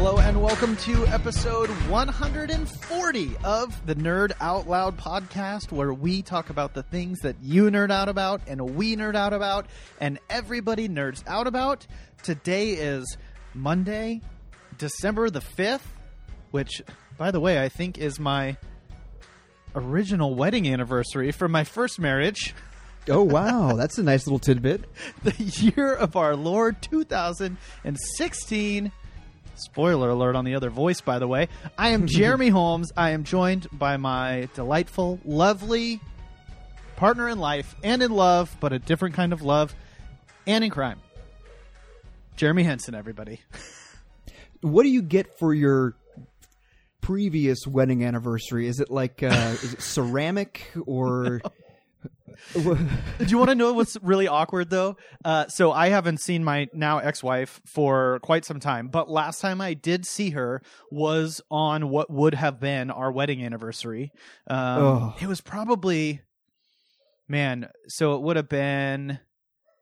[0.00, 6.50] Hello and welcome to episode 140 of the Nerd Out Loud podcast, where we talk
[6.50, 9.66] about the things that you nerd out about and we nerd out about
[10.00, 11.88] and everybody nerds out about.
[12.22, 13.18] Today is
[13.54, 14.20] Monday,
[14.78, 15.80] December the 5th,
[16.52, 16.80] which,
[17.16, 18.56] by the way, I think is my
[19.74, 22.54] original wedding anniversary from my first marriage.
[23.08, 24.84] Oh wow, that's a nice little tidbit.
[25.24, 28.92] the year of our Lord 2016.
[29.58, 31.48] Spoiler alert on the other voice, by the way.
[31.76, 32.92] I am Jeremy Holmes.
[32.96, 36.00] I am joined by my delightful, lovely
[36.96, 39.74] partner in life and in love, but a different kind of love
[40.46, 41.00] and in crime.
[42.36, 43.40] Jeremy Henson, everybody.
[44.60, 45.94] What do you get for your
[47.00, 48.66] previous wedding anniversary?
[48.66, 51.40] Is it like uh, is it ceramic or?
[52.54, 52.78] Do
[53.26, 54.96] you want to know what's really awkward though?
[55.24, 59.60] Uh, so I haven't seen my now ex-wife for quite some time, but last time
[59.60, 64.12] I did see her was on what would have been our wedding anniversary.
[64.46, 65.16] Um, Oh.
[65.20, 66.20] It was probably,
[67.28, 67.68] man.
[67.88, 69.18] So it would have been.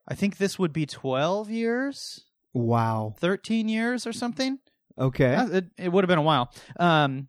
[0.09, 3.15] I think this would be twelve years, wow.
[3.19, 4.59] thirteen years, or something.
[4.99, 5.35] Okay.
[5.35, 6.53] Uh, It, it would have been a while.
[6.79, 7.29] Um,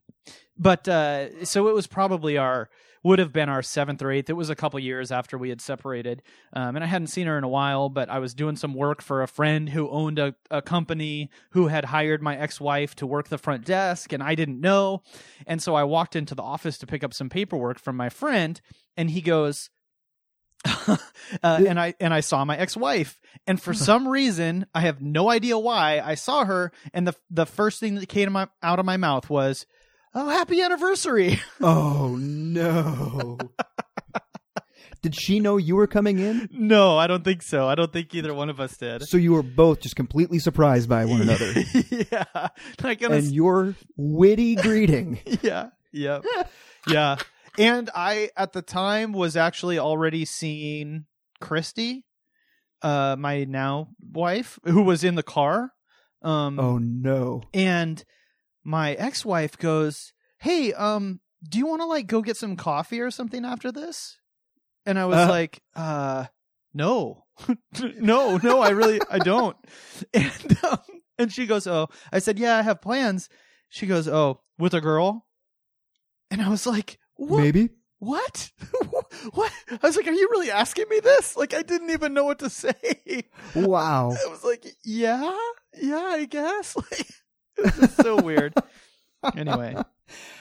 [0.58, 2.70] but uh, so it was probably our
[3.08, 4.30] would have been our seventh or eighth.
[4.30, 7.38] It was a couple years after we had separated, um, and I hadn't seen her
[7.38, 7.88] in a while.
[7.88, 11.68] But I was doing some work for a friend who owned a, a company who
[11.68, 15.04] had hired my ex wife to work the front desk, and I didn't know.
[15.46, 18.60] And so I walked into the office to pick up some paperwork from my friend,
[18.98, 19.70] and he goes.
[20.66, 20.98] uh,
[21.44, 25.58] and I and I saw my ex-wife, and for some reason I have no idea
[25.58, 29.30] why I saw her, and the the first thing that came out of my mouth
[29.30, 29.66] was,
[30.18, 33.38] "Oh, happy anniversary!" Oh no.
[35.04, 36.50] Did she know you were coming in?
[36.52, 37.68] no, I don't think so.
[37.68, 39.04] I don't think either one of us did.
[39.08, 41.54] So you were both just completely surprised by one another.
[42.12, 42.48] yeah,
[42.82, 45.20] like gonna, and your witty greeting.
[45.44, 46.22] yeah, yeah,
[46.88, 47.18] yeah.
[47.60, 51.06] And I at the time was actually already seeing
[51.40, 52.04] Christy,
[52.82, 55.72] uh, my now wife, who was in the car.
[56.24, 57.44] Um, Oh no.
[57.54, 58.04] and
[58.64, 63.12] my ex-wife goes, "Hey, um, do you want to like go get some coffee or
[63.12, 64.18] something after this?"
[64.86, 65.30] And I was Uh.
[65.30, 66.26] like, "Uh,
[66.74, 67.26] no,
[68.00, 69.58] no, no, I really, I don't."
[70.14, 70.80] And um,
[71.18, 73.30] and she goes, "Oh," I said, "Yeah, I have plans."
[73.70, 75.26] She goes, "Oh, with a girl?"
[76.32, 77.42] And I was like, "What?
[77.42, 77.70] Maybe.
[78.00, 78.52] What?
[79.34, 82.26] what?" I was like, "Are you really asking me this?" Like, I didn't even know
[82.26, 83.24] what to say.
[83.56, 84.12] Wow.
[84.12, 85.36] I was like, yeah,
[85.82, 86.76] yeah, I guess.
[86.76, 87.08] Like,
[87.58, 88.54] it's just so weird.
[89.36, 89.76] Anyway,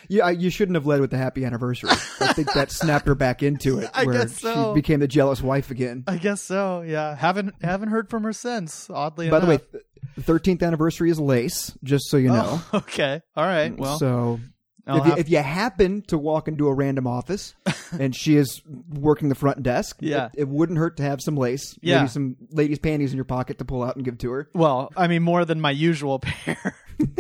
[0.09, 1.91] Yeah, you shouldn't have led with the happy anniversary.
[2.21, 4.73] I think that snapped her back into it, I where guess so.
[4.75, 6.05] she became the jealous wife again.
[6.07, 6.83] I guess so.
[6.83, 8.89] Yeah, haven't haven't heard from her since.
[8.91, 9.41] Oddly enough.
[9.41, 9.83] By the way,
[10.17, 12.61] the thirteenth anniversary is lace, just so you know.
[12.61, 13.73] Oh, okay, all right.
[13.75, 14.41] Mm, well, so
[14.89, 17.55] if you, have- if you happen to walk into a random office
[17.99, 20.27] and she is working the front desk, Yeah.
[20.27, 21.97] it, it wouldn't hurt to have some lace, Yeah.
[21.99, 24.49] maybe some ladies' panties in your pocket to pull out and give to her.
[24.55, 26.77] well, I mean, more than my usual pair,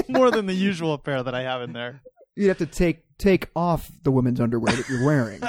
[0.08, 2.02] more than the usual pair that I have in there.
[2.36, 5.40] You'd have to take take off the women's underwear that you're wearing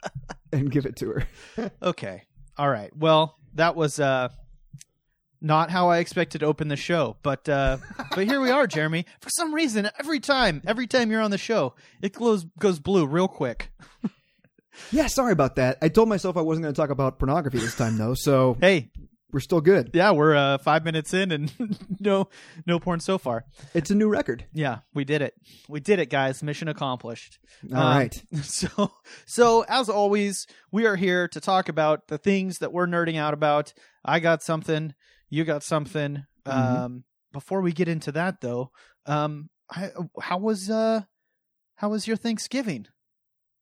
[0.52, 1.70] and give it to her.
[1.82, 2.24] Okay,
[2.58, 2.94] all right.
[2.96, 4.28] Well, that was uh,
[5.40, 7.78] not how I expected to open the show, but uh,
[8.14, 9.06] but here we are, Jeremy.
[9.20, 13.06] For some reason, every time, every time you're on the show, it goes goes blue
[13.06, 13.70] real quick.
[14.90, 15.76] Yeah, sorry about that.
[15.82, 18.90] I told myself I wasn't going to talk about pornography this time, though, so Hey,
[19.32, 19.90] we're still good.
[19.94, 21.52] yeah, we're uh, five minutes in and
[22.00, 22.28] no
[22.66, 23.44] no porn so far.
[23.74, 24.44] It's a new record.
[24.52, 25.34] Yeah, we did it.
[25.68, 26.42] We did it, guys.
[26.42, 27.38] Mission accomplished.
[27.74, 28.22] All Um, right.
[28.42, 28.92] So
[29.26, 33.34] so as always, we are here to talk about the things that we're nerding out
[33.34, 33.72] about.
[34.04, 34.94] I got something,
[35.30, 36.24] you got something.
[36.46, 36.52] Mhm.
[36.52, 38.70] Um before we get into that though,
[39.06, 39.90] um I,
[40.20, 41.02] how was uh
[41.76, 42.86] how was your Thanksgiving?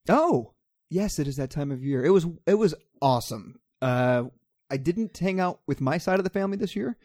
[0.08, 0.54] Oh,
[0.88, 2.04] yes, it is that time of year.
[2.04, 3.54] It was it was awesome.
[3.80, 4.24] Uh,
[4.70, 6.96] I didn't hang out with my side of the family this year,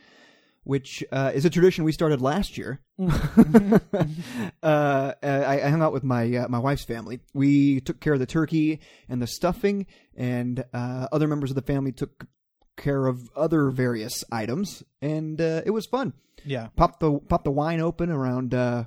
[0.64, 2.82] which uh, is a tradition we started last year.
[3.00, 3.82] uh,
[4.64, 7.20] I, I hung out with my uh, my wife's family.
[7.34, 8.80] We took care of the turkey
[9.10, 12.26] and the stuffing, and uh, other members of the family took
[12.78, 16.14] care of other various items, and uh, it was fun.
[16.44, 16.68] Yeah.
[16.76, 18.86] Popped the popped the wine open around uh,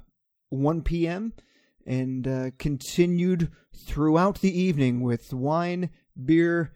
[0.51, 1.33] one p.m.
[1.87, 5.91] and uh, continued throughout the evening with wine,
[6.25, 6.73] beer,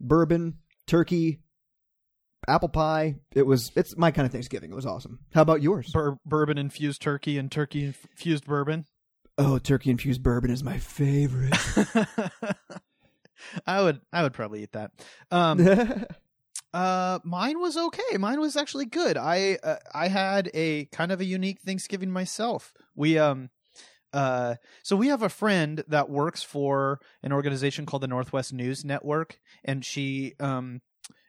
[0.00, 1.40] bourbon, turkey,
[2.48, 3.16] apple pie.
[3.34, 4.70] It was it's my kind of Thanksgiving.
[4.70, 5.20] It was awesome.
[5.34, 5.90] How about yours?
[5.92, 8.86] Bur- bourbon infused turkey and turkey infused bourbon.
[9.38, 11.54] Oh, turkey infused bourbon is my favorite.
[13.66, 14.92] I would I would probably eat that.
[15.30, 16.04] Um
[16.74, 18.18] Uh, mine was okay.
[18.18, 19.16] Mine was actually good.
[19.16, 22.74] I uh, I had a kind of a unique Thanksgiving myself.
[22.94, 23.48] We um
[24.12, 28.84] uh so we have a friend that works for an organization called the Northwest News
[28.84, 30.82] Network and she um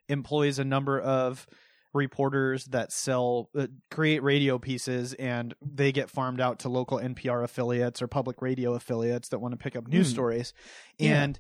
[0.10, 1.48] employs a number of
[1.94, 7.44] reporters that sell uh, create radio pieces and they get farmed out to local NPR
[7.44, 10.14] affiliates or public radio affiliates that want to pick up news Hmm.
[10.14, 10.54] stories.
[11.00, 11.24] Yeah.
[11.24, 11.40] And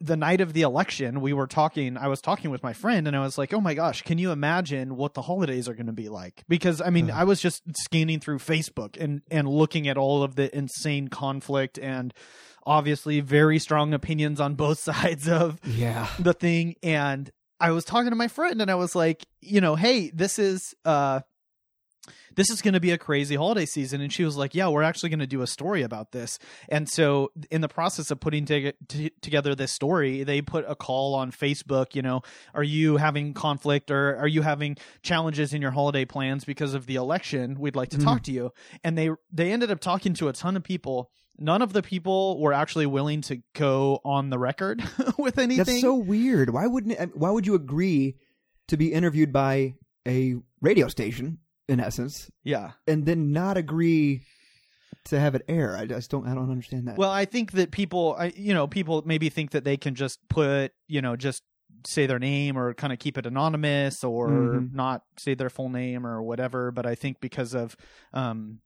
[0.00, 1.96] the night of the election, we were talking.
[1.96, 4.32] I was talking with my friend, and I was like, "Oh my gosh, can you
[4.32, 7.16] imagine what the holidays are going to be like?" Because I mean, Ugh.
[7.16, 11.78] I was just scanning through Facebook and and looking at all of the insane conflict
[11.78, 12.12] and
[12.66, 16.08] obviously very strong opinions on both sides of Yeah.
[16.18, 17.30] the thing and
[17.60, 20.74] I was talking to my friend and I was like, you know, hey, this is
[20.84, 21.20] uh
[22.36, 24.82] this is going to be a crazy holiday season and she was like, yeah, we're
[24.82, 26.38] actually going to do a story about this.
[26.68, 30.74] And so in the process of putting to- t- together this story, they put a
[30.74, 32.22] call on Facebook, you know,
[32.52, 36.86] are you having conflict or are you having challenges in your holiday plans because of
[36.86, 37.58] the election?
[37.60, 38.04] We'd like to Mhm.
[38.04, 38.50] talk to you.
[38.82, 41.10] And they they ended up talking to a ton of people.
[41.38, 44.82] None of the people were actually willing to go on the record
[45.18, 45.64] with anything.
[45.64, 46.50] That's so weird.
[46.50, 48.16] Why wouldn't why would you agree
[48.68, 49.74] to be interviewed by
[50.06, 51.38] a radio station
[51.68, 52.72] in essence yeah.
[52.86, 54.22] and then not agree
[55.06, 55.76] to have it air?
[55.76, 56.98] I just don't I don't understand that.
[56.98, 60.20] Well, I think that people, I, you know, people maybe think that they can just
[60.28, 61.42] put, you know, just
[61.86, 64.72] say their name or kind of keep it anonymous or Mhm.
[64.72, 66.70] not say their full name or whatever.
[66.70, 67.76] But I think because of,
[68.12, 68.60] um,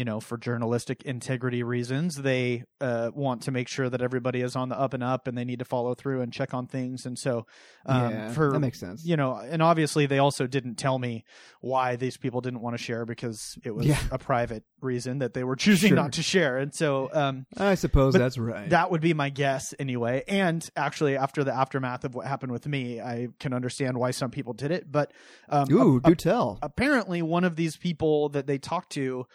[0.00, 4.56] you know, for journalistic integrity reasons, they uh, want to make sure that everybody is
[4.56, 7.04] on the up and up, and they need to follow through and check on things.
[7.04, 7.44] And so,
[7.84, 9.04] um, yeah, for that makes sense.
[9.04, 11.24] you know, and obviously they also didn't tell me
[11.60, 13.98] why these people didn't want to share because it was Yeah.
[14.10, 15.96] a private reason that they were choosing Sure.
[15.96, 16.56] not to share.
[16.56, 18.70] And so, um, I suppose that's right.
[18.70, 20.24] that would be my guess anyway.
[20.28, 24.30] And actually, after the aftermath of what happened with me, I can understand why some
[24.30, 24.90] people did it.
[24.90, 25.12] But
[25.50, 26.58] um, Ooh, a- do tell.
[26.62, 29.26] apparently, one of these people that they talked to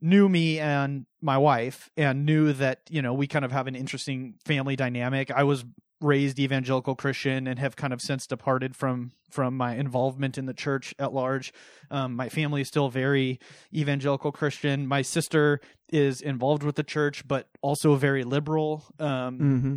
[0.00, 3.74] knew me and my wife and knew that you know we kind of have an
[3.74, 5.30] interesting family dynamic.
[5.30, 5.64] I was
[6.00, 10.54] raised evangelical Christian and have kind of since departed from from my involvement in the
[10.54, 11.52] church at large.
[11.90, 13.38] Um, my family is still very
[13.74, 14.86] evangelical Christian.
[14.86, 15.60] My sister
[15.92, 18.84] is involved with the church, but also very liberal.
[18.98, 19.76] Um, hmm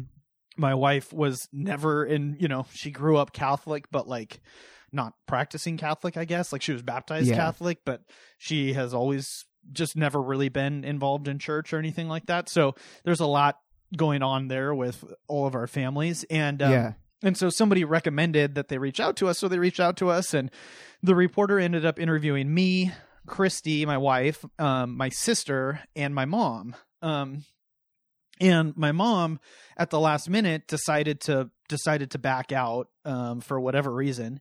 [0.55, 4.39] my wife was never in you know she grew up catholic but like
[4.91, 7.37] not practicing catholic i guess like she was baptized Yeah.
[7.37, 8.03] catholic but
[8.37, 12.75] she has always just never really been involved in church or anything like that so
[13.03, 13.59] there's a lot
[13.95, 16.93] going on there with all of our families and um, yeah.
[17.21, 19.39] and so somebody recommended that they reach out to us.
[19.39, 20.51] So they reached out to us, and
[21.01, 22.91] the reporter ended up interviewing me,
[23.27, 26.75] Christy, my wife, um, my sister, and my mom.
[27.01, 27.45] Um,
[28.39, 29.39] and my mom,
[29.77, 34.39] at the last minute, decided to decided to back out um, for whatever reason.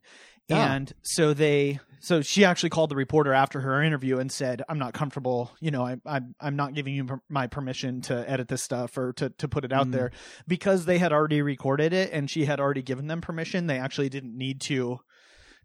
[0.49, 0.73] Yeah.
[0.73, 4.77] And so they, so she actually called the reporter after her interview and said, "I'm
[4.77, 5.51] not comfortable.
[5.61, 8.97] You know, I, I'm I'm not giving you per- my permission to edit this stuff
[8.97, 9.91] or to to put it out Mm.
[9.93, 10.11] there
[10.47, 13.67] because they had already recorded it and she had already given them permission.
[13.67, 14.99] They actually didn't need to.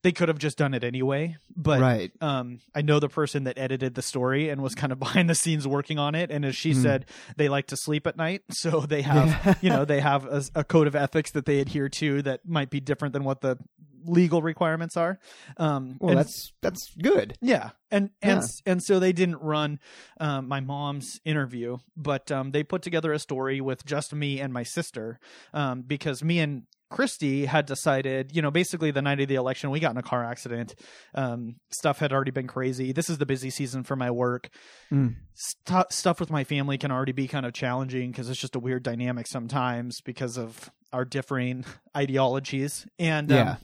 [0.03, 1.39] They could have just done it anyway.
[1.57, 2.13] But right.
[2.21, 5.35] um, I know the person that edited the story and was kind of behind the
[5.35, 6.31] scenes working on it.
[6.31, 6.83] And as she Hmm.
[6.83, 9.55] said, they like to sleep at night, so they have Yeah.
[9.61, 12.71] you know they have a, a code of ethics that they adhere to that might
[12.71, 13.59] be different than what the
[14.05, 15.19] legal requirements are.
[15.57, 17.37] Um, Well, and- that's that's good.
[17.41, 18.73] yeah, and and Yeah.
[18.73, 19.79] and so they didn't run
[20.21, 24.53] um, my mom's interview, but um, they put together a story with just me and
[24.53, 25.19] my sister
[25.53, 29.69] um, because me and Christy had decided, you know, basically the night of the election,
[29.69, 30.75] we got in a car accident.
[31.15, 32.93] Um, stuff had already been crazy.
[32.93, 34.49] This is the busy season for my work.
[34.91, 35.17] Mm.
[35.35, 38.59] Stu stuff with my family can already be kind of challenging because it's just a
[38.59, 42.87] weird dynamic sometimes because of our differing ideologies.
[42.99, 43.57] And um, Yeah.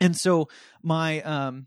[0.00, 0.48] And so
[0.82, 1.66] my um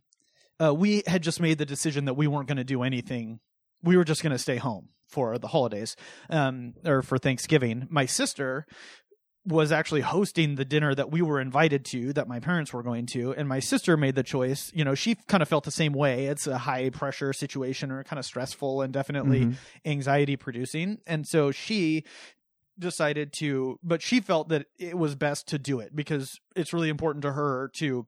[0.59, 3.39] uh we had just made the decision that we weren't going to do anything.
[3.83, 5.95] We were just going to stay home for the holidays
[6.29, 7.87] um or for thanksgiving.
[7.89, 8.65] My sister
[9.45, 13.05] was actually hosting the dinner that we were invited to that my parents were going
[13.05, 14.71] to and my sister made the choice.
[14.73, 16.25] You know she kind of felt the same way.
[16.25, 19.55] It's a high pressure situation or kind of stressful and definitely Mhm.
[19.85, 20.97] anxiety producing.
[21.07, 22.03] And so she
[22.79, 26.89] decided to but she felt that it was best to do it because it's really
[26.89, 28.05] important to her to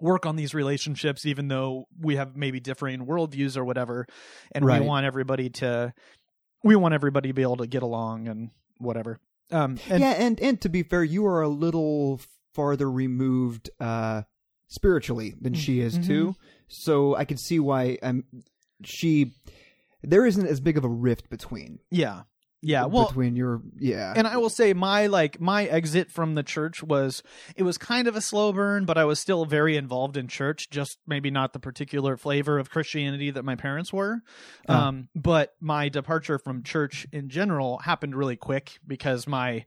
[0.00, 4.06] work on these relationships even though we have maybe differing worldviews or whatever
[4.52, 4.80] and Right.
[4.80, 5.92] we want everybody to
[6.62, 9.18] we want everybody to be able to get along and whatever
[9.52, 12.20] um and yeah, and and to be fair, you are a little
[12.54, 14.22] farther removed uh
[14.68, 16.06] spiritually than she is Mhm.
[16.06, 16.34] too.
[16.68, 18.24] So I can see why um
[18.84, 19.34] she
[20.02, 21.78] there isn't as big of a rift between.
[21.90, 22.22] yeah
[22.64, 24.14] Yeah, well, between your yeah.
[24.16, 27.22] and I will say my like my exit from the church was
[27.56, 30.70] it was kind of a slow burn, but I was still very involved in church,
[30.70, 34.20] just maybe not the particular flavor of Christianity that my parents were.
[34.68, 34.74] Oh.
[34.74, 39.66] Um, but my departure from church in general happened really quick because my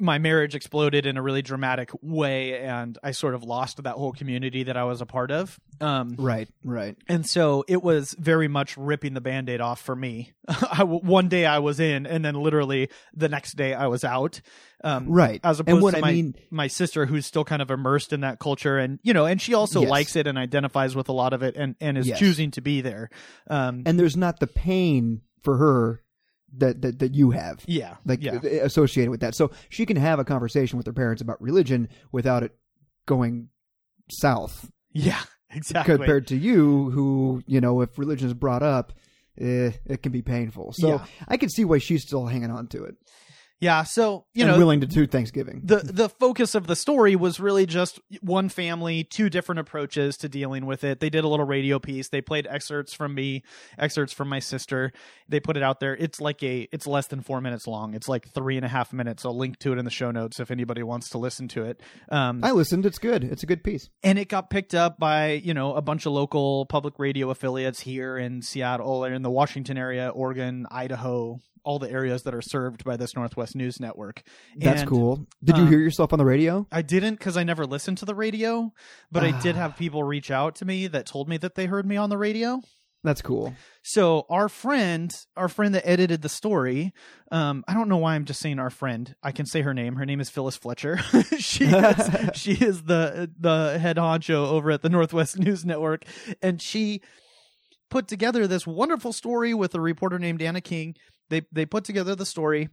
[0.00, 4.12] my marriage exploded in a really dramatic way and I sort of lost that whole
[4.12, 5.58] community that I was a part of.
[5.80, 6.96] Um, right, right.
[7.08, 10.32] and so it was very much ripping the band-aid off for me.
[10.48, 14.40] I one day I was in and then literally the next day I was out.
[14.84, 15.40] Um, Right.
[15.42, 18.12] As opposed and what to I my, mean my sister who's still kind of immersed
[18.12, 19.90] in that culture and, you know, and she also Yes.
[19.90, 22.18] likes it and identifies with a lot of it and, and is Yes.
[22.18, 23.10] choosing to be there.
[23.48, 26.02] Um, and there's not the pain for her
[26.56, 27.62] that that, that you have.
[27.66, 27.96] yeah.
[28.04, 28.38] like yeah.
[28.62, 29.34] associated with that.
[29.34, 32.56] So she can have a conversation with her parents about religion without it
[33.06, 33.48] going
[34.10, 35.20] south Yeah.
[35.50, 35.96] Exactly.
[35.96, 38.92] compared to you who, you know, if religion is brought up,
[39.40, 40.74] eh, it can be painful.
[40.74, 41.04] So Yeah.
[41.26, 42.96] I can see why she's still hanging on to it
[43.60, 43.82] yeah.
[43.82, 45.62] So, you and know, willing to do Thanksgiving.
[45.64, 50.28] the the focus of the story was really just one family, two different approaches to
[50.28, 51.00] dealing with it.
[51.00, 52.08] They did a little radio piece.
[52.08, 53.42] They played excerpts from me,
[53.78, 54.92] excerpts from my sister.
[55.28, 55.96] They put it out there.
[55.96, 57.94] It's like a it's less than four minutes long.
[57.94, 59.24] It's like three and a half minutes.
[59.24, 61.80] I'll link to it in the show notes if anybody wants to listen to it.
[62.10, 62.86] Um, I listened.
[62.86, 63.24] It's good.
[63.24, 63.88] It's a good piece.
[64.02, 67.80] and it got picked up by you know a bunch of local public radio affiliates
[67.80, 72.40] here in Seattle or in the Washington area, Oregon, Idaho, all the areas that are
[72.40, 74.22] served by this Northwest News Network.
[74.56, 75.26] That's And- cool.
[75.44, 76.66] Did you um, hear yourself on the radio?
[76.72, 78.72] I didn't because I never listened to the radio,
[79.12, 81.84] but I did have people reach out to me that told me that they heard
[81.86, 82.62] me on the radio.
[83.04, 83.54] That's cool.
[83.82, 86.94] So our friend, our friend that edited the story,
[87.30, 89.14] um, I don't know why I'm just saying our friend.
[89.22, 89.96] I can say her name.
[89.96, 90.96] Her name is Phyllis Fletcher.
[91.38, 96.06] she is, she is the the head honcho over at the Northwest News Network,
[96.40, 97.02] and she
[97.90, 100.96] put together this wonderful story with a reporter named Anna King.
[101.30, 102.68] They they put together the story.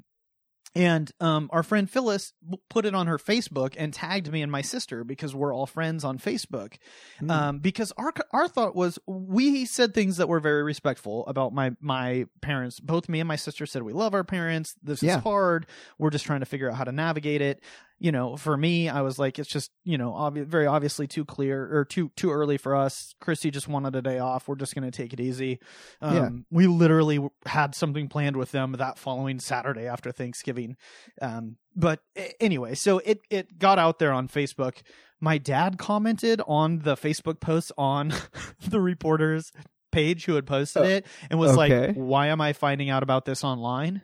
[0.78, 2.34] And um, our friend Phyllis
[2.70, 6.04] put it on her Facebook and tagged me and my sister because we're all friends
[6.04, 6.74] on Facebook.
[7.20, 7.32] Hmm.
[7.32, 11.72] Um, because our our thought was we said things that were very respectful about my
[11.80, 12.82] my parents.
[12.82, 14.76] Both me and my sister said we love our parents.
[14.84, 15.18] This Yeah.
[15.18, 15.66] is hard.
[15.98, 17.62] We're just trying to figure out how to navigate it.
[17.98, 21.24] You know, for me, I was like, it's just you know, obvi- very obviously too
[21.24, 23.16] clear or too too early for us.
[23.22, 24.48] Christy just wanted a day off.
[24.48, 25.60] We're just going to take it easy.
[26.02, 26.30] Um, Yeah.
[26.52, 30.76] We literally had something planned with them that following Saturday after Thanksgiving.
[31.22, 32.02] Um, but
[32.42, 34.82] anyway, so it it got out there on Facebook.
[35.22, 38.14] My dad commented on the Facebook post on
[38.68, 39.54] the reporter's
[39.94, 41.88] page who had posted Oh, it and was okay.
[41.88, 44.02] like, "Why am I finding out about this online?"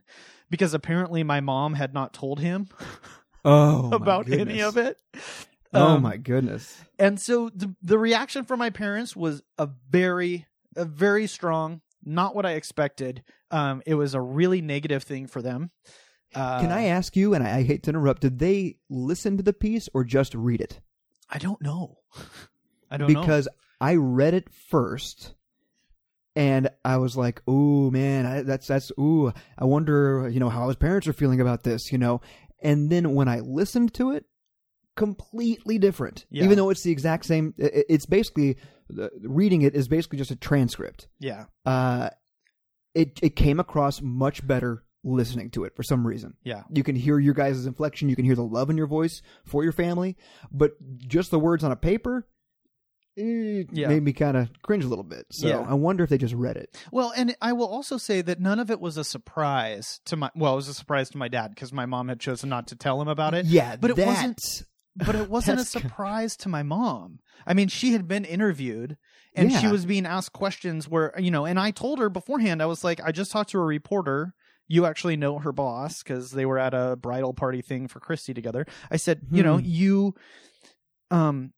[0.50, 2.68] Because apparently my mom had not told him
[3.44, 4.98] Oh, about any of it.
[5.74, 6.82] Oh Um, my goodness.
[7.00, 10.46] and so the the reaction from my parents was a very
[10.76, 15.42] a very strong not what i expected um it was a really negative thing for
[15.42, 15.72] them
[16.36, 19.44] uh, Can I ask you, and I, I hate to interrupt, did they listen to
[19.44, 20.82] the piece or just read it?
[21.30, 22.00] i don't know
[22.92, 23.48] i don't know because
[23.80, 25.34] I read it first,
[26.36, 30.68] and I was like, "Ooh, man, I, that's that's ooh." I wonder, you know, how
[30.68, 32.22] his parents are feeling about this, you know.
[32.62, 34.26] And then when I listened to it,
[34.96, 36.26] completely different.
[36.30, 36.44] Yeah.
[36.44, 38.58] Even though it's the exact same, it's basically
[39.22, 41.08] reading it is basically just a transcript.
[41.20, 42.10] yeah Uh,
[42.94, 46.36] it it came across much better listening to it for some reason.
[46.44, 48.10] yeah You can hear your guys' inflection.
[48.10, 50.18] You can hear the love in your voice for your family.
[50.52, 52.28] But just the words on a paper
[53.18, 53.88] eh, Yeah.
[53.90, 55.26] made me kind of cringe a little bit.
[55.32, 55.60] So Yeah.
[55.60, 56.76] I wonder if they just read it.
[56.92, 60.30] well and i will also say that none of it was a surprise to my
[60.36, 62.76] well it was a surprise to my dad because my mom had chosen not to
[62.76, 64.64] tell him about it Yeah, but it that, wasn't-
[64.96, 67.20] but it wasn't a surprise to my mom.
[67.48, 68.98] I mean, she had been interviewed
[69.34, 72.66] and she was being asked questions where, you know, and I told her beforehand, I
[72.66, 74.34] was like, I just talked to a reporter.
[74.68, 78.34] You actually know her boss because they were at a bridal party thing for Christy
[78.34, 78.66] together.
[78.92, 79.66] I said, you know, Hmm.
[79.66, 80.16] you,
[81.10, 81.54] um,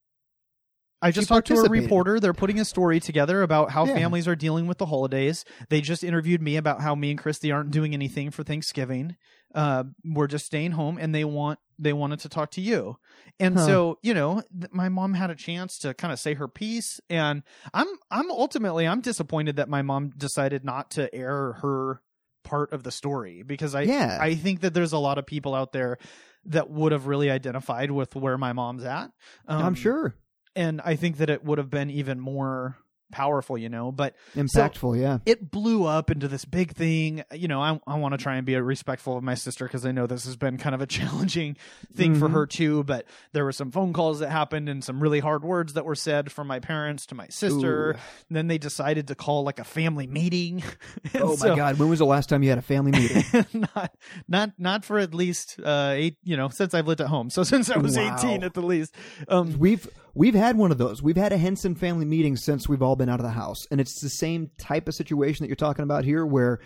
[1.03, 2.19] I just talked to a reporter.
[2.19, 3.93] They're putting a story together about how Yeah.
[3.95, 5.43] families are dealing with the holidays.
[5.69, 9.15] They just interviewed me about how me and Christy aren't doing anything for Thanksgiving.
[9.53, 12.97] Uh, we're just staying home, and they want they wanted to talk to you.
[13.39, 13.65] And Huh.
[13.65, 16.99] so, you know, th- my mom had a chance to kind of say her piece,
[17.09, 17.43] and
[17.73, 22.01] I'm I'm ultimately I'm disappointed that my mom decided not to air her
[22.43, 24.17] part of the story because I Yeah.
[24.21, 25.97] I think that there's a lot of people out there
[26.45, 29.11] that would have really identified with where my mom's at.
[29.47, 30.15] Um, I'm sure.
[30.55, 32.77] And I think that it would have been even more
[33.11, 33.91] powerful, you know.
[33.91, 35.19] But Impactful, yeah.
[35.27, 37.23] it blew up into this big thing.
[37.31, 39.91] You know, I, I want to try and be respectful of my sister because I
[39.91, 41.55] know this has been kind of a challenging
[41.95, 42.33] thing for Mhm.
[42.33, 42.83] her too.
[42.85, 45.93] But there were some phone calls that happened and some really hard words that were
[45.93, 47.91] said from my parents to my sister.
[47.91, 47.99] And
[48.31, 50.63] then they decided to call like a family meeting.
[51.13, 53.23] Oh so- my god, when was the last time you had a family meeting?
[53.75, 53.91] not
[54.27, 57.43] not not for at least uh eight you know since I've lived at home so
[57.43, 58.15] since I was Wow.
[58.17, 58.95] 18 at the least
[59.27, 61.01] um we've we've had one of those.
[61.01, 63.79] We've had a Henson family meeting since we've all been out of the house, and
[63.81, 66.59] it's the same type of situation that you're talking about here, where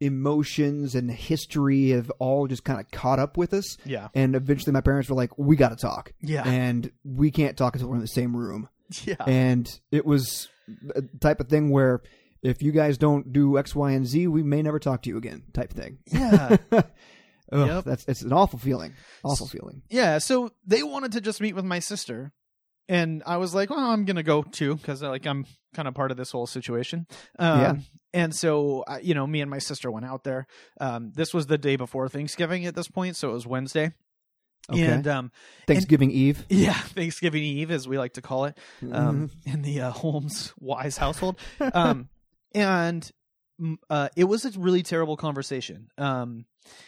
[0.00, 3.76] emotions and history have all just kind of caught up with us.
[3.84, 7.56] yeah And eventually, my parents were like, "We got to talk," yeah and we can't
[7.56, 8.68] talk until we're in the same room.
[9.04, 10.48] yeah And it was
[10.94, 12.02] a type of thing where
[12.42, 15.16] if you guys don't do X, Y, and Z, we may never talk to you
[15.16, 15.44] again.
[15.54, 15.98] Type thing.
[16.06, 17.84] yeah Ugh, Yep.
[17.84, 18.94] That's it's an awful feeling.
[19.24, 19.82] Awful feeling.
[19.90, 22.32] yeah so they wanted to just meet with my sister
[22.88, 26.10] and I was like well I'm gonna go too because like I'm kind of part
[26.10, 27.06] of this whole situation
[27.38, 27.74] um, Yeah.
[28.12, 30.46] and so I- you know me and my sister went out there
[30.80, 33.92] um this was the day before Thanksgiving at this point so it was Wednesday
[34.70, 34.82] Okay.
[34.84, 35.32] and um
[35.66, 36.44] Thanksgiving Eve.
[36.50, 38.56] yeah Thanksgiving Eve as we like to call it
[38.92, 39.50] um, Mm-hmm.
[39.50, 41.38] in the uh, Holmes Wise household.
[41.60, 42.08] Um,
[42.54, 43.10] and
[43.90, 45.88] uh, it was a really terrible conversation.
[45.98, 46.44] Um,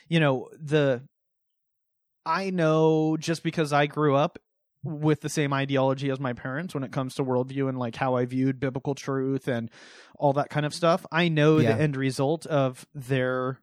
[0.08, 1.02] you know, the
[2.26, 4.38] I know just because I grew up
[4.84, 8.14] with the same ideology as my parents when it comes to worldview and like how
[8.16, 9.70] I viewed biblical truth and
[10.18, 11.06] all that kind of stuff.
[11.10, 11.74] I know Yeah.
[11.74, 13.60] the end result of their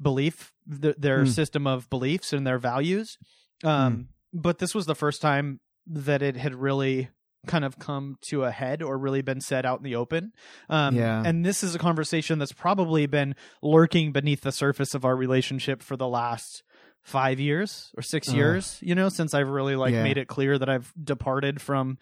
[0.00, 1.30] belief, th- their Hmm.
[1.30, 3.18] system of beliefs and their values.
[3.64, 7.08] Um, But this was the first time that it had really
[7.46, 10.32] kind of come to a head or really been said out in the open.
[10.68, 11.22] Um, Yeah.
[11.24, 15.82] And this is a conversation that's probably been lurking beneath the surface of our relationship
[15.82, 16.62] for the last
[17.02, 18.34] five years or six Ugh.
[18.34, 20.02] years, you know, since I've really like Yeah.
[20.02, 21.98] made it clear that I've departed from,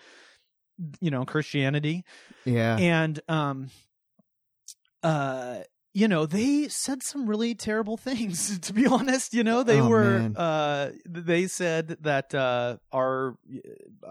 [1.00, 2.05] you know, Christianity
[2.45, 2.76] Yeah.
[2.79, 3.71] and um
[5.03, 5.59] uh
[5.95, 9.88] you know they said some really terrible things to be honest you know they Oh,
[9.88, 13.37] were uh they said that uh our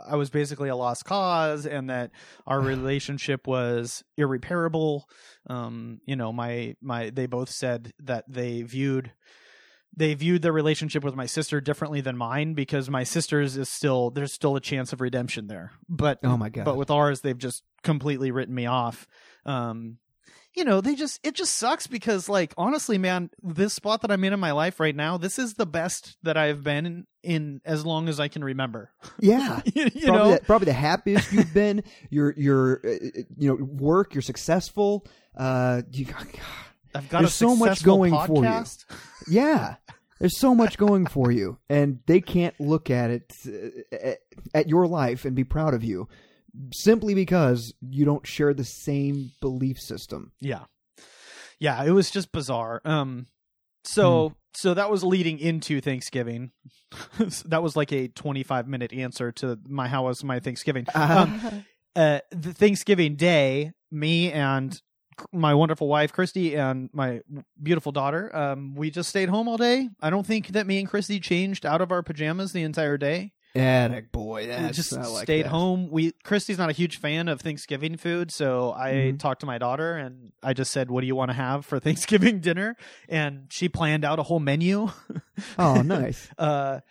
[0.08, 2.12] i was basically a lost cause and that
[2.48, 5.08] our relationship was irreparable
[5.48, 9.12] um you know my my they both said that they viewed
[9.98, 14.10] they viewed their relationship with my sister differently than mine because my sister's is still
[14.10, 16.66] there's still a chance of redemption there but oh my god.
[16.66, 19.08] but with ours they've just completely written me off
[19.46, 19.98] um
[20.56, 24.24] you know they just it just sucks because like honestly man this spot that i'm
[24.24, 27.62] in in my life right now this is the best that i've been in, in
[27.66, 29.62] as long as i can remember yeah.
[29.66, 31.84] you, you probably, know the, probably the happiest you've been.
[32.10, 32.90] Your your uh,
[33.38, 34.14] you know work.
[34.14, 35.06] You're successful.
[35.36, 36.08] Uh, you,
[36.96, 38.64] i've got there's a so much going for you.
[39.28, 39.76] yeah.
[40.20, 44.18] There's so much going for you, and they can't look at it uh, at,
[44.54, 46.08] at your life and be proud of you
[46.74, 50.32] simply because you don't share the same belief system.
[50.40, 50.64] yeah.
[51.60, 52.82] Yeah it was just bizarre.
[52.86, 53.28] Um
[53.84, 54.34] so Hmm.
[54.54, 56.52] so that was leading into thanksgiving.
[57.46, 60.86] That was like a 25 minute answer to my how was my thanksgiving?
[60.96, 61.64] Um,
[61.96, 64.82] uh, the Thanksgiving Day, me and
[65.32, 67.22] my wonderful wife Christy and my
[67.62, 69.90] beautiful daughter, um, we just stayed home all day.
[70.02, 73.32] I don't think that me and Christy changed out of our pajamas the entire day.
[73.56, 75.50] Attic boy, we just like stayed that.
[75.50, 75.90] home.
[75.90, 79.20] We Christy's not a huge fan of Thanksgiving food, so I Mhm.
[79.20, 81.80] talked to my daughter and I just said, "What do you want to have for
[81.80, 82.76] Thanksgiving dinner?"
[83.08, 84.90] And she planned out a whole menu.
[85.58, 86.28] Oh, nice.
[86.38, 86.82] uh,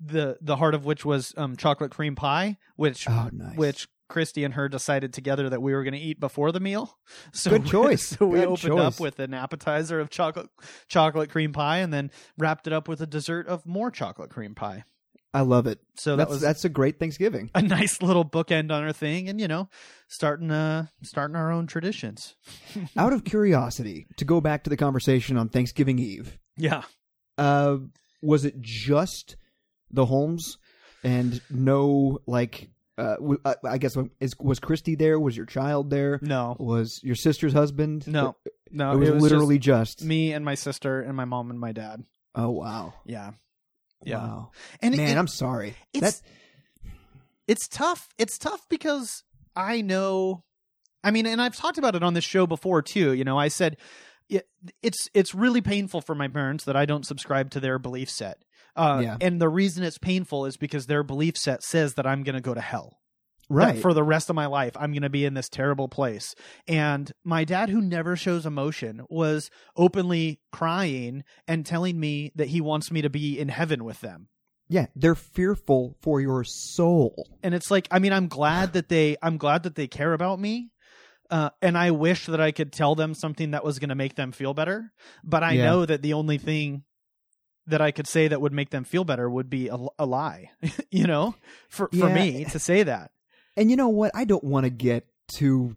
[0.00, 3.56] the the heart of which was um, chocolate cream pie, which Oh, nice.
[3.56, 6.96] which Christy and her decided together that we were going to eat before the meal.
[7.32, 8.06] So Good choice.
[8.08, 10.48] So we Good opened up with an appetizer of chocolate
[10.88, 14.54] chocolate cream pie, and then wrapped it up with a dessert of more chocolate cream
[14.54, 14.84] pie.
[15.34, 15.78] I love it.
[15.96, 17.50] So that that's was that's a great Thanksgiving.
[17.54, 19.68] a nice little bookend on our thing, and you know,
[20.08, 22.34] starting uh starting our own traditions.
[22.98, 26.82] Out of curiosity, to go back to the conversation on Thanksgiving Eve, Yeah.
[27.38, 27.78] uh,
[28.20, 29.36] was it just
[29.90, 30.58] the Holmes
[31.02, 32.68] and no like?
[32.98, 35.18] Uh, w- I guess is, was Christy there?
[35.18, 36.18] Was your child there?
[36.22, 36.56] No.
[36.58, 38.06] Was your sister's husband?
[38.06, 38.36] No.
[38.70, 38.92] No.
[38.92, 42.04] it was, just literally just, me and my sister and my mom and my dad.
[42.34, 42.94] Oh wow!
[43.04, 43.32] Yeah.
[44.04, 44.18] Yeah.
[44.18, 44.50] Wow.
[44.80, 45.74] And Man, it, I'm sorry.
[45.92, 46.28] it's That
[47.46, 48.08] it's tough.
[48.18, 49.22] It's tough because
[49.54, 50.44] I know
[51.04, 53.12] I mean, and I've talked about it on this show before too.
[53.12, 53.76] You know, I said
[54.82, 58.42] it's it's really painful for my parents that I don't subscribe to their belief set.
[58.76, 59.16] Uh, Yeah.
[59.20, 62.40] And the reason it's painful is because their belief set says that I'm going to
[62.40, 62.98] go to hell.
[63.50, 63.80] right.
[63.82, 66.34] for the rest of my life i'm going to be in this terrible place
[66.66, 72.60] and my dad who never shows emotion was openly crying and telling me that he
[72.62, 74.28] wants me to be in heaven with them
[74.68, 77.26] yeah, they're fearful for your soul.
[77.42, 80.38] and it's like i mean i'm glad that they i'm glad that they care about
[80.40, 80.70] me
[81.30, 84.16] uh, and I wish that I could tell them something that was going to make
[84.16, 84.92] them feel better.
[85.24, 85.64] But I Yeah.
[85.64, 86.84] know that the only thing
[87.66, 90.50] that I could say that would make them feel better would be a, a lie,
[90.90, 91.34] you know,
[91.68, 92.14] for for Yeah.
[92.14, 93.10] me to say that.
[93.56, 94.10] And you know what?
[94.14, 95.76] I don't want to get too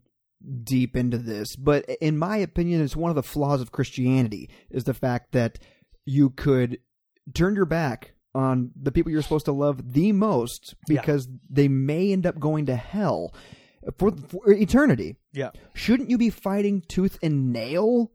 [0.64, 4.84] deep into this, but in my opinion, it's one of the flaws of Christianity is
[4.84, 5.60] the fact that
[6.06, 6.80] you could
[7.34, 11.02] turn your back on the people you're supposed to love the most Yeah.
[11.02, 13.34] because they may end up going to hell
[13.98, 15.16] for, for eternity.
[15.34, 15.52] Yeah.
[15.74, 18.12] Shouldn't you be fighting tooth and nail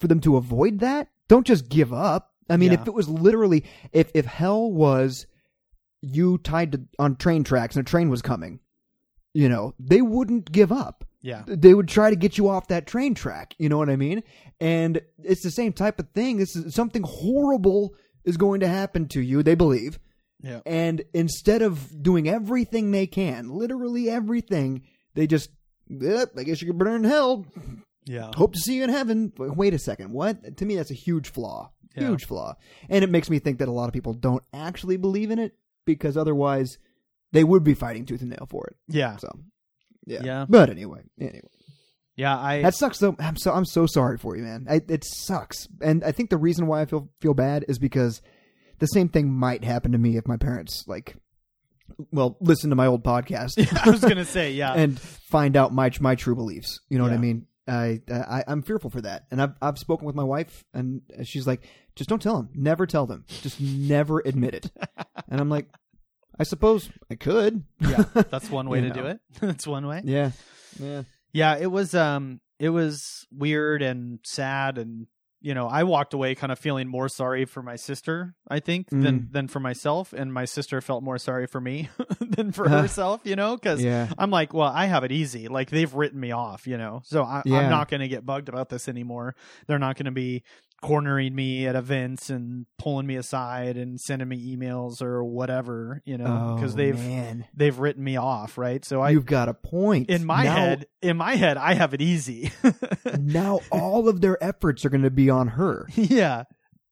[0.00, 1.08] for them to avoid that?
[1.28, 2.32] Don't just give up.
[2.50, 2.80] I mean, Yeah.
[2.80, 5.26] if it was literally if if hell was
[6.02, 8.60] you tied to on train tracks and a train was coming,
[9.32, 11.04] you know, they wouldn't give up.
[11.22, 11.42] Yeah.
[11.46, 13.54] They would try to get you off that train track.
[13.58, 14.22] You know what I mean?
[14.60, 16.36] And it's the same type of thing.
[16.36, 19.42] This is something horrible is going to happen to you.
[19.42, 19.98] They believe.
[20.42, 20.60] Yeah.
[20.66, 24.82] And instead of doing everything they can, literally everything,
[25.14, 25.48] they just,
[25.88, 27.46] "Yep, I guess you could burn in hell.
[28.04, 28.30] Yeah.
[28.36, 29.32] Hope to see you in heaven.
[29.34, 30.12] But Wait a second.
[30.12, 30.58] What?
[30.58, 31.70] To me, that's a huge flaw.
[31.94, 32.08] Yeah.
[32.08, 32.56] Huge flaw.
[32.88, 35.54] And it makes me think that a lot of people don't actually believe in it
[35.84, 36.78] because otherwise
[37.32, 38.76] they would be fighting tooth and nail for it.
[38.88, 39.16] Yeah.
[39.16, 39.28] So,
[40.06, 40.22] yeah.
[40.24, 40.46] Yeah.
[40.48, 41.48] But anyway, anyway.
[42.16, 42.38] Yeah.
[42.38, 42.62] I.
[42.62, 42.98] That sucks.
[42.98, 44.66] So I'm so I'm so sorry for you, man.
[44.68, 48.22] I, it sucks, and I think the reason why I feel feel bad is because
[48.78, 51.16] the same thing might happen to me if my parents like,
[52.12, 53.52] well, listen to my old podcast
[53.86, 54.52] I was gonna say.
[54.52, 54.72] Yeah.
[54.76, 56.80] and find out my my true beliefs.
[56.88, 57.46] You know what I mean?
[57.66, 61.46] I, I I'm fearful for that, and I've I've spoken with my wife, and she's
[61.46, 64.70] like, just don't tell them, never tell them, just never admit it.
[65.28, 65.66] and I'm like,
[66.38, 67.64] I suppose I could.
[67.80, 68.04] yeah.
[68.30, 69.20] That's one way to do it.
[69.40, 70.02] That's one way.
[70.04, 70.32] yeah,
[70.78, 75.06] yeah, Yeah, it was um it was weird and sad and
[75.44, 78.88] you know, I walked away kind of feeling more sorry for my sister, I think,
[78.88, 79.32] than Mm.
[79.32, 83.36] than for myself and my sister felt more sorry for me than for herself, you
[83.36, 84.08] know, cuz yeah.
[84.16, 85.48] I'm like, well, I have it easy.
[85.48, 87.02] Like they've written me off, you know.
[87.04, 87.58] So I, Yeah.
[87.58, 89.34] I'm not going to get bugged about this anymore.
[89.66, 90.42] They're not going to be
[90.84, 96.18] cornering me at events and pulling me aside and sending me emails or whatever, you
[96.18, 97.46] know, because oh, they've man.
[97.56, 98.84] they've written me off, right?
[98.84, 100.10] So I You've got a point.
[100.10, 102.52] in my Now- head, in my head, I have it easy.
[103.18, 105.88] now all of their efforts are going to be on her.
[105.94, 106.44] yeah.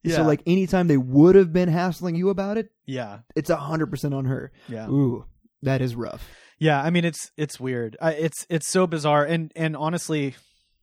[0.02, 0.16] Yeah.
[0.16, 3.18] So like anytime they would have been hassling you about it, yeah.
[3.36, 4.52] it's a hundred percent on her.
[4.68, 4.88] Yeah.
[4.88, 5.26] Ooh,
[5.62, 6.28] that is rough.
[6.58, 6.82] Yeah.
[6.82, 7.96] I mean, it's, it's weird.
[8.00, 9.24] I, it's, it's so bizarre.
[9.24, 10.34] And, and honestly,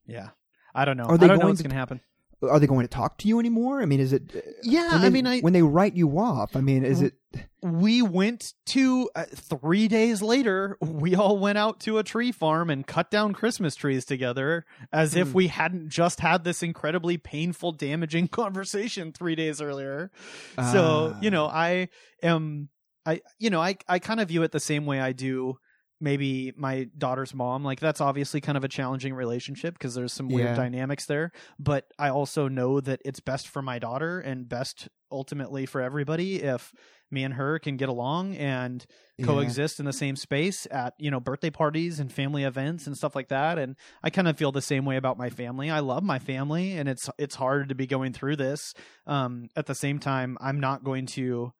[0.06, 0.30] yeah,
[0.76, 1.06] I don't know.
[1.06, 2.02] Are they I don't know going what's to- going to happen.
[2.42, 3.82] Are they going to talk to you anymore?
[3.82, 4.24] I mean, is it?
[4.64, 4.92] Yeah.
[4.94, 7.14] when I they- mean, I, when they write you off, I mean, is it?
[7.62, 12.70] we went to uh, three days later we all went out to a tree farm
[12.72, 15.34] and cut down christmas trees together as if Hmm.
[15.34, 20.10] we hadn't just had this incredibly painful damaging conversation three days earlier
[20.56, 21.20] so Ah.
[21.22, 21.90] you know i
[22.24, 22.70] am
[23.06, 25.60] i you know i i kind of view it the same way i do
[26.02, 30.28] maybe my daughter's mom like that's obviously kind of a challenging relationship because there's some
[30.30, 30.56] weird Yeah.
[30.56, 31.32] dynamics there.
[31.60, 36.36] But i also know that it's best for my daughter and best ultimately for everybody
[36.44, 36.72] if
[37.12, 38.86] me and her can get along and
[39.18, 39.26] Yeah.
[39.26, 43.16] coexist in the same space at you know birthday parties and family events and stuff
[43.16, 43.58] like that.
[43.58, 45.70] And i kind of feel the same way about my family.
[45.72, 48.74] I love my family and it's it's hard to be going through this.
[49.08, 51.52] Um at the same time i'm not going to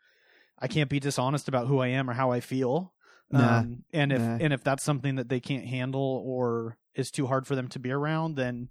[0.60, 2.94] i can't be dishonest about who i am or how i feel
[3.32, 3.60] Nah.
[3.60, 4.38] um and if Nah.
[4.42, 7.80] and if that's something that they can't handle or is too hard for them to
[7.80, 8.70] be around then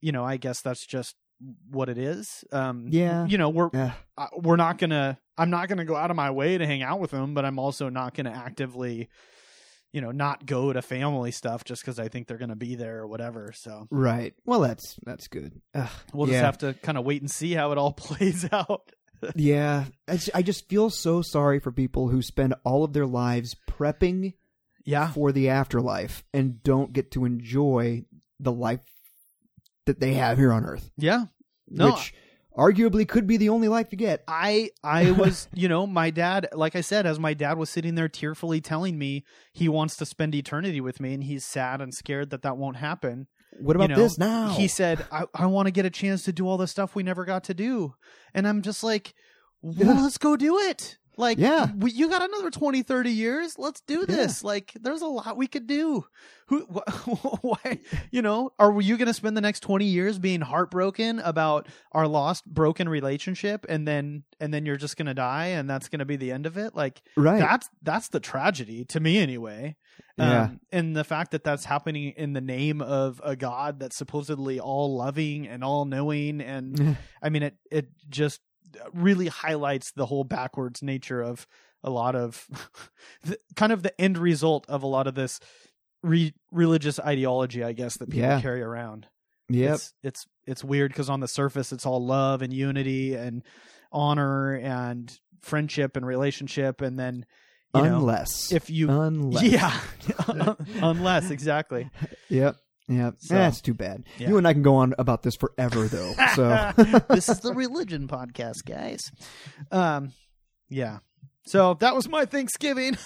[0.00, 1.16] you know i guess that's just
[1.70, 3.26] what it is um Yeah.
[3.26, 3.92] you know we're Yeah.
[4.16, 7.00] I- we're not gonna i'm not gonna go out of my way to hang out
[7.00, 9.08] with them but i'm also not gonna actively
[9.92, 12.98] you know not go to family stuff just because i think they're gonna be there
[13.00, 14.34] or whatever so Right.
[14.44, 15.60] Well, that's that's good.
[15.74, 16.34] Ugh, we'll yeah.
[16.34, 18.90] just have to kind of wait and see how it all plays out
[19.34, 19.84] yeah.
[20.08, 24.34] I just, feel so sorry for people who spend all of their lives prepping
[24.84, 28.04] yeah for the afterlife and don't get to enjoy
[28.38, 28.80] the life
[29.86, 31.26] that they have here on Earth, yeah
[31.68, 32.14] no which
[32.56, 34.24] arguably could be the only life you get.
[34.26, 37.94] I I was you know my dad like I said as my dad was sitting
[37.94, 41.94] there tearfully telling me he wants to spend eternity with me and he's sad and
[41.94, 44.50] scared that that won't happen What about you know, this now?
[44.50, 47.02] He said, I, I want to get a chance to do all the stuff we
[47.02, 47.94] never got to do.
[48.34, 49.14] And I'm just like,
[49.62, 50.98] well, let's go do it.
[51.16, 51.68] Like, Yeah.
[51.76, 53.58] we, you got another 20, 30 years.
[53.58, 54.44] Let's do this.
[54.44, 56.04] Like, there's a lot we could do.
[56.48, 57.08] Who, wh-
[57.44, 61.68] why, you know, are you going to spend the next 20 years being heartbroken about
[61.92, 63.66] our lost, broken relationship?
[63.68, 66.30] And then, and then you're just going to die and that's going to be the
[66.32, 66.74] end of it?
[66.74, 67.38] Like, right.
[67.40, 69.76] that's, that's the tragedy to me anyway.
[70.18, 70.42] Yeah.
[70.44, 74.60] Um, and the fact that that's happening in the name of a God that's supposedly
[74.60, 78.40] all loving and all knowing, and I mean, it it just
[78.92, 81.46] really highlights the whole backwards nature of
[81.82, 82.46] a lot of
[83.24, 85.38] the, kind of the end result of a lot of this
[86.02, 88.40] re- religious ideology, I guess, that people Yeah.
[88.40, 89.06] carry around.
[89.48, 93.44] Yeah, It's it's it's weird because on the surface it's all love and unity and
[93.92, 97.24] honor and friendship and relationship, and then
[97.74, 98.50] you know Unless.
[98.52, 99.44] if you Unless.
[99.44, 99.80] yeah
[100.82, 101.88] unless exactly
[102.28, 102.56] Yep.
[102.88, 103.14] Yep.
[103.18, 104.04] So- That's too bad.
[104.18, 104.28] Yeah.
[104.28, 106.14] You and I can go on about this forever, though.
[106.34, 106.72] So
[107.10, 109.10] this is the religion podcast, guys.
[109.70, 110.12] Um,
[110.68, 110.98] yeah.
[111.46, 112.96] So that was my Thanksgiving.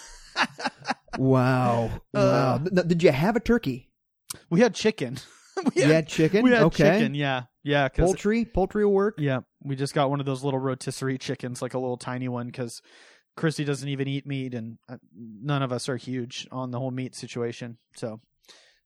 [1.19, 2.21] wow, wow.
[2.21, 3.91] Uh, Th- did you have a turkey?
[4.49, 5.19] we had chicken.
[5.75, 6.43] we You had chicken.
[6.45, 6.99] We had okay.
[6.99, 7.15] chicken.
[7.15, 7.89] Yeah, yeah.
[7.89, 8.45] Poultry.
[8.45, 9.17] Poultry will work.
[9.19, 12.47] Yeah, we just got one of those little rotisserie chickens, like a little tiny one,
[12.47, 12.81] because
[13.37, 16.91] Christy doesn't even eat meat, and uh, none of us are huge on the whole
[16.91, 17.77] meat situation.
[17.97, 18.21] So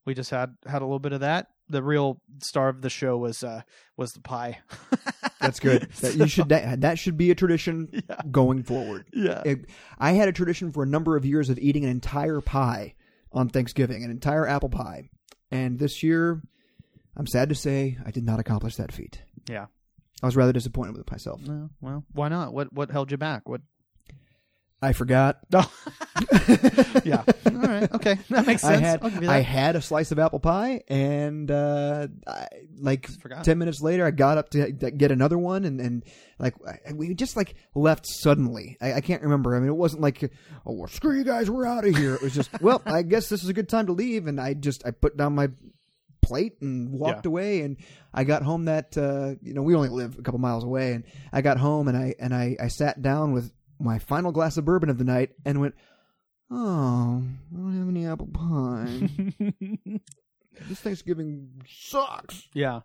[0.04, 1.48] we just had had a little bit of that.
[1.68, 3.62] The real star of the show was uh
[3.96, 4.58] was the pie.
[5.40, 5.88] That's good.
[6.00, 6.48] That, you should.
[6.50, 8.16] That, that should be a tradition Yeah.
[8.30, 9.06] going forward.
[9.12, 9.42] Yeah.
[9.44, 9.66] It-
[9.98, 12.94] I had a tradition for a number of years of eating an entire pie
[13.32, 15.10] on Thanksgiving, an entire apple pie,
[15.50, 16.40] and this year,
[17.16, 19.22] I'm sad to say, I did not accomplish that feat.
[19.48, 19.66] Yeah.
[20.22, 21.40] I was rather disappointed with myself.
[21.42, 22.54] No, well, why not?
[22.54, 23.48] What what held you back?
[23.48, 23.60] What?
[24.84, 25.38] I forgot.
[25.54, 25.70] Oh.
[27.04, 27.24] yeah.
[27.46, 27.92] All right.
[27.92, 28.76] Okay, that makes sense.
[28.78, 32.46] I had I'll give you I had a slice of apple pie, and uh, I,
[32.78, 33.08] like
[33.42, 36.04] ten minutes later, I got up to get another one, and, and
[36.38, 38.76] like I- we just like left suddenly.
[38.80, 39.56] I, I can't remember.
[39.56, 40.22] I mean, it wasn't like,
[40.66, 42.14] oh, well, screw you guys, we're out of here.
[42.14, 44.54] It was just, well, I guess this is a good time to leave, and I
[44.54, 45.48] just I put down my
[46.22, 47.30] plate and walked Yeah.
[47.30, 47.76] away and
[48.14, 51.04] I got home that uh, you know we only live a couple miles away and
[51.32, 53.52] I got home and I and I, I sat down with
[53.84, 55.74] my final glass of bourbon of the night and went
[56.50, 59.08] oh I don't have any apple pie
[60.68, 62.80] this Thanksgiving sucks yeah.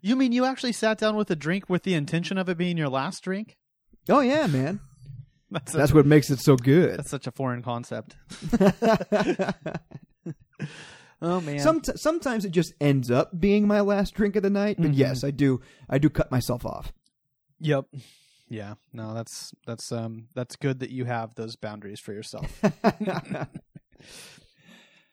[0.00, 2.76] You mean you actually sat down with a drink with the intention of it being
[2.78, 3.56] your last drink?
[4.08, 4.80] oh yeah man
[5.50, 8.16] That's that's what makes it so good That's such a foreign concept.
[11.20, 11.58] Oh man.
[11.58, 14.96] Some, sometimes it just ends up being my last drink of the night but Mhm.
[14.96, 16.92] yes I do I do cut myself off
[17.58, 17.86] Yep.
[18.48, 18.74] Yeah.
[18.92, 22.62] No, that's that's um that's good that you have those boundaries for yourself.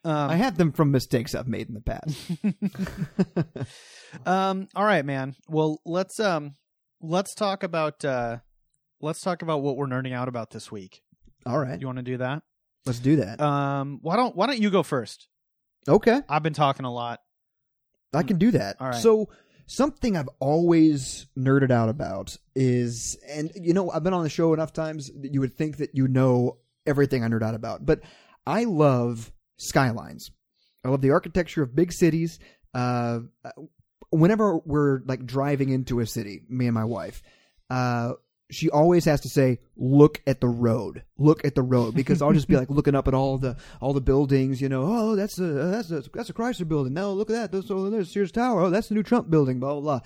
[0.04, 2.16] Um, I have them from mistakes I've made in the past
[4.28, 5.36] um all right, man.
[5.50, 6.54] Well, let's um
[7.02, 8.38] let's talk about uh
[9.02, 11.02] let's talk about what we're nerding out about this week.
[11.48, 12.44] all right You want to do that?
[12.86, 15.28] let's do that Um why don't why don't you go first?
[15.90, 17.22] okay I've been talking a lot.
[18.14, 18.78] I can do that.
[18.80, 19.02] All right.
[19.02, 19.30] So
[19.68, 24.54] something I've always nerded out about is, and you know, I've been on the show
[24.54, 28.02] enough times that you would think that you know everything I nerd out about, but
[28.46, 30.32] I love skylines.
[30.84, 32.40] I love the architecture of big cities.
[32.74, 33.22] Uh,
[34.10, 37.24] whenever we're like driving into a city, me and my wife,
[37.70, 38.14] uh,
[38.52, 41.04] she always has to say, "Look at the road.
[41.18, 43.94] Look at the road," because I'll just be like looking up at all the all
[43.94, 44.62] the buildings.
[44.62, 46.94] You know, oh, that's a that's a that's a Chrysler building.
[46.94, 47.52] No, look at that.
[47.52, 48.62] There's, oh, there's Sears Tower.
[48.62, 49.60] Oh, that's the new Trump building.
[49.60, 50.00] Blah blah blah.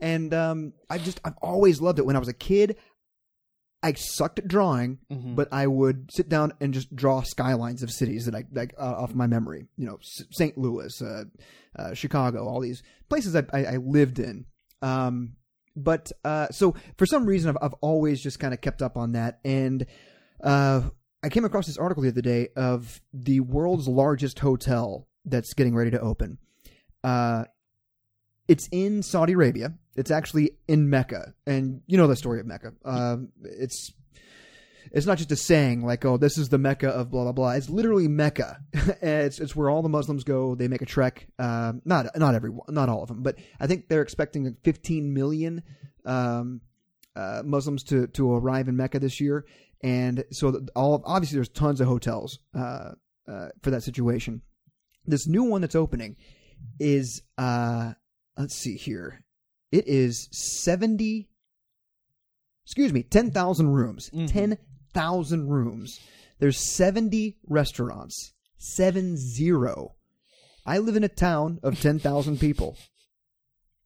[0.00, 2.06] And um, I just I've always loved it.
[2.06, 2.76] When I was a kid,
[3.82, 5.34] I sucked at drawing, Mhm.
[5.36, 8.94] but I would sit down and just draw skylines of cities that I like uh,
[8.96, 9.66] off my memory.
[9.76, 10.56] You know, S- St.
[10.56, 11.24] Louis, uh,
[11.76, 14.46] uh, Chicago, all these places I, I, I lived in.
[14.82, 15.34] Um,
[15.76, 19.12] but uh, so for some reason, I've, I've always just kind of kept up on
[19.12, 19.86] that, and
[20.42, 20.82] uh,
[21.22, 25.74] I came across this article the other day of the world's largest hotel that's getting
[25.74, 26.38] ready to open.
[27.04, 27.44] Uh,
[28.48, 29.72] it's in Saudi Arabia.
[29.94, 32.72] It's actually in Mecca, and you know the story of Mecca.
[32.84, 33.92] Um, it's
[34.92, 37.50] it's not just a saying like, "Oh, this is the Mecca of blah blah blah."
[37.52, 38.58] It's literally Mecca.
[39.02, 40.54] it's it's where all the Muslims go.
[40.54, 41.26] They make a trek.
[41.38, 45.12] Um, not not everyone, not all of them, but I think they're expecting like 15
[45.14, 45.62] million
[46.04, 46.60] um,
[47.16, 49.46] uh, Muslims to to arrive in Mecca this year,
[49.82, 52.92] and so all obviously there's tons of hotels uh,
[53.26, 54.42] uh, for that situation.
[55.06, 56.16] This new one that's opening
[56.78, 57.92] is uh,
[58.36, 59.24] let's see here.
[59.72, 61.28] It is 70
[62.64, 64.10] excuse me, 10,000 rooms.
[64.10, 64.28] Mhm.
[64.94, 66.00] 10,000 rooms.
[66.38, 68.32] There's 70 restaurants.
[68.58, 69.88] 70.
[70.64, 72.76] I live in a town of 10,000 people.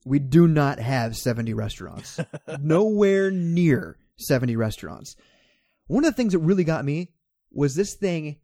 [0.05, 2.21] We do not have 70 restaurants.
[2.61, 5.17] Nowhere near 70 restaurants.
[5.87, 7.13] One of the things that really got me
[7.51, 8.37] was this thing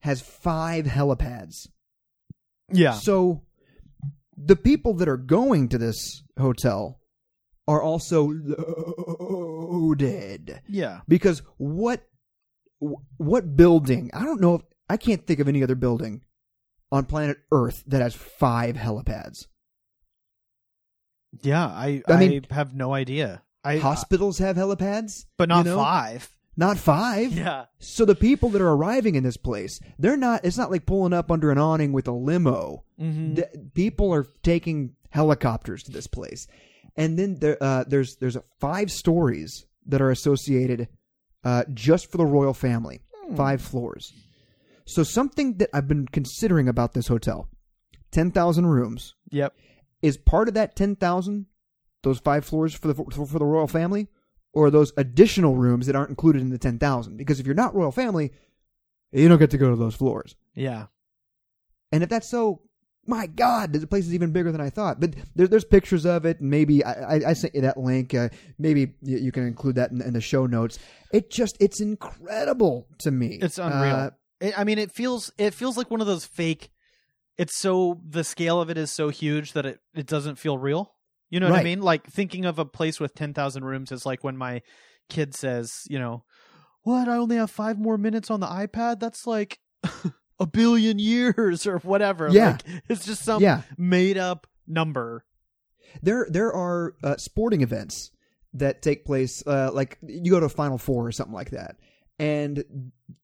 [0.00, 1.68] has five helipads.
[2.72, 2.92] yeah.
[2.92, 3.42] So
[4.36, 6.97] the people that are going to this hotel
[7.68, 8.32] are also
[9.20, 11.00] loaded Yeah.
[11.06, 12.02] because what
[12.80, 14.10] what building?
[14.14, 16.22] I don't know if I can't think of any other building
[16.92, 19.46] on planet Earth that has five helipads.
[21.42, 23.42] Yeah, I I I, mean- have no idea.
[23.64, 25.76] I Hospitals have helipads, but not you know?
[25.78, 26.30] five.
[26.56, 27.32] not five.
[27.32, 27.66] Yeah.
[27.80, 30.44] So the people that are arriving in this place, they're not.
[30.44, 32.84] It's not like pulling up under an awning with a limo.
[33.00, 33.34] Mm-hmm.
[33.34, 33.42] D-
[33.74, 36.46] people are taking helicopters to this place,
[36.98, 40.88] and then there, uh, there's there's five stories that are associated
[41.44, 43.00] uh, just for the royal family,
[43.34, 44.12] five floors.
[44.84, 47.48] So something that I've been considering about this hotel,
[48.10, 49.54] ten thousand rooms, Yep.
[50.02, 51.46] is part of that ten thousand
[52.02, 54.08] those five floors for the for the royal family,
[54.52, 57.16] or those additional rooms that aren't included in the ten thousand?
[57.16, 58.32] Because if you're not royal family,
[59.12, 60.36] you don't get to go to those floors.
[60.54, 60.86] Yeah.
[61.92, 62.60] And if that's so,
[63.08, 65.00] my God, the place is even bigger than I thought.
[65.00, 66.40] But there, there's pictures of it.
[66.40, 68.14] Maybe I, I, I sent you that link.
[68.14, 70.78] Uh, maybe you, you can include that in, in the show notes.
[71.12, 73.38] It just, it's incredible to me.
[73.40, 73.96] It's unreal.
[73.96, 76.70] Uh, It, I mean, it feels it feels like one of those fake.
[77.36, 80.92] It's so the scale of it is so huge that it it doesn't feel real.
[81.30, 81.80] You know what I mean?
[81.82, 84.62] Like thinking of a place with ten thousand rooms is like when my
[85.08, 86.24] kid says, you know,
[86.82, 87.08] what?
[87.08, 89.00] I only have five more minutes on the iPad.
[89.00, 89.58] That's like
[90.40, 92.28] a billion years or whatever.
[92.30, 92.52] Yeah.
[92.52, 93.62] Like, it's just some yeah.
[93.76, 95.24] made up number.
[96.02, 98.10] There, there are uh, sporting events
[98.54, 99.42] that take place.
[99.46, 101.76] Uh, like you go to a Final Four or something like that,
[102.18, 102.62] and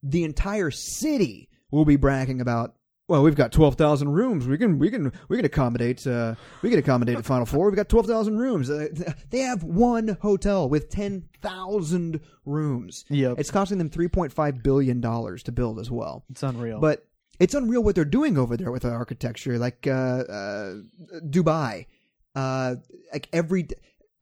[0.02, 2.74] the entire city will be bragging about.
[3.06, 4.46] Well, we've got twelve thousand rooms.
[4.46, 6.06] We can, we can, we can accommodate.
[6.06, 7.66] Uh, we can accommodate the Final Four.
[7.66, 8.70] We've got twelve thousand rooms.
[8.70, 8.88] Uh,
[9.30, 13.04] they have one hotel with ten thousand rooms.
[13.10, 13.38] Yep.
[13.38, 16.24] It's costing them three point five billion dollars to build as well.
[16.30, 16.80] It's unreal.
[16.80, 17.06] But
[17.38, 20.74] it's unreal what they're doing over there with the architecture, like uh, uh,
[21.20, 21.86] Dubai.
[22.34, 22.76] Uh,
[23.12, 23.68] like every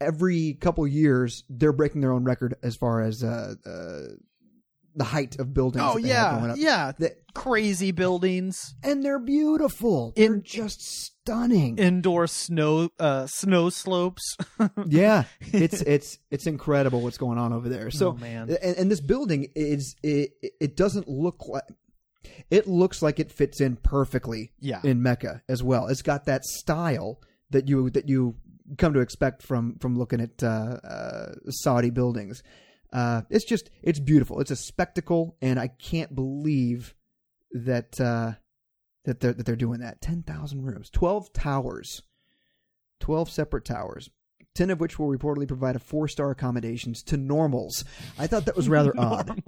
[0.00, 4.14] every couple years, they're breaking their own record as far as uh, uh,
[4.94, 5.84] the height of buildings.
[5.86, 6.56] oh yeah, up.
[6.58, 10.12] yeah, The- crazy buildings, and they're beautiful.
[10.16, 11.78] In- they're just stunning.
[11.78, 14.36] indoor snow uh snow slopes.
[14.86, 17.90] yeah, it's it's it's incredible what's going on over there.
[17.90, 18.50] So Oh, man.
[18.62, 21.64] and, and this building is it, it doesn't look like
[22.50, 24.80] it looks like it fits in perfectly Yeah.
[24.84, 25.88] in Mecca as well.
[25.88, 28.36] It's got that style that you that you
[28.78, 30.46] come to expect from from looking at uh,
[30.84, 32.42] uh, Saudi buildings.
[32.92, 34.40] Uh, it's just it's beautiful.
[34.40, 36.94] It's a spectacle, and I can't believe
[37.52, 38.32] that uh,
[39.04, 40.00] that they're that they're doing that.
[40.00, 42.02] Ten thousand rooms, twelve towers,
[43.00, 44.10] twelve separate towers.
[44.54, 47.84] Ten of which will reportedly provide a four-star accommodations to normals.
[48.18, 49.42] I thought that was rather odd.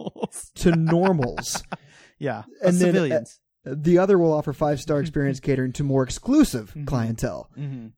[0.56, 1.62] To normals,
[2.18, 2.44] Yeah.
[2.62, 3.40] And then, uh, civilians.
[3.66, 6.84] the other will offer five-star experience catering to more exclusive Mm-hmm.
[6.86, 7.50] clientele.
[7.54, 7.88] hmm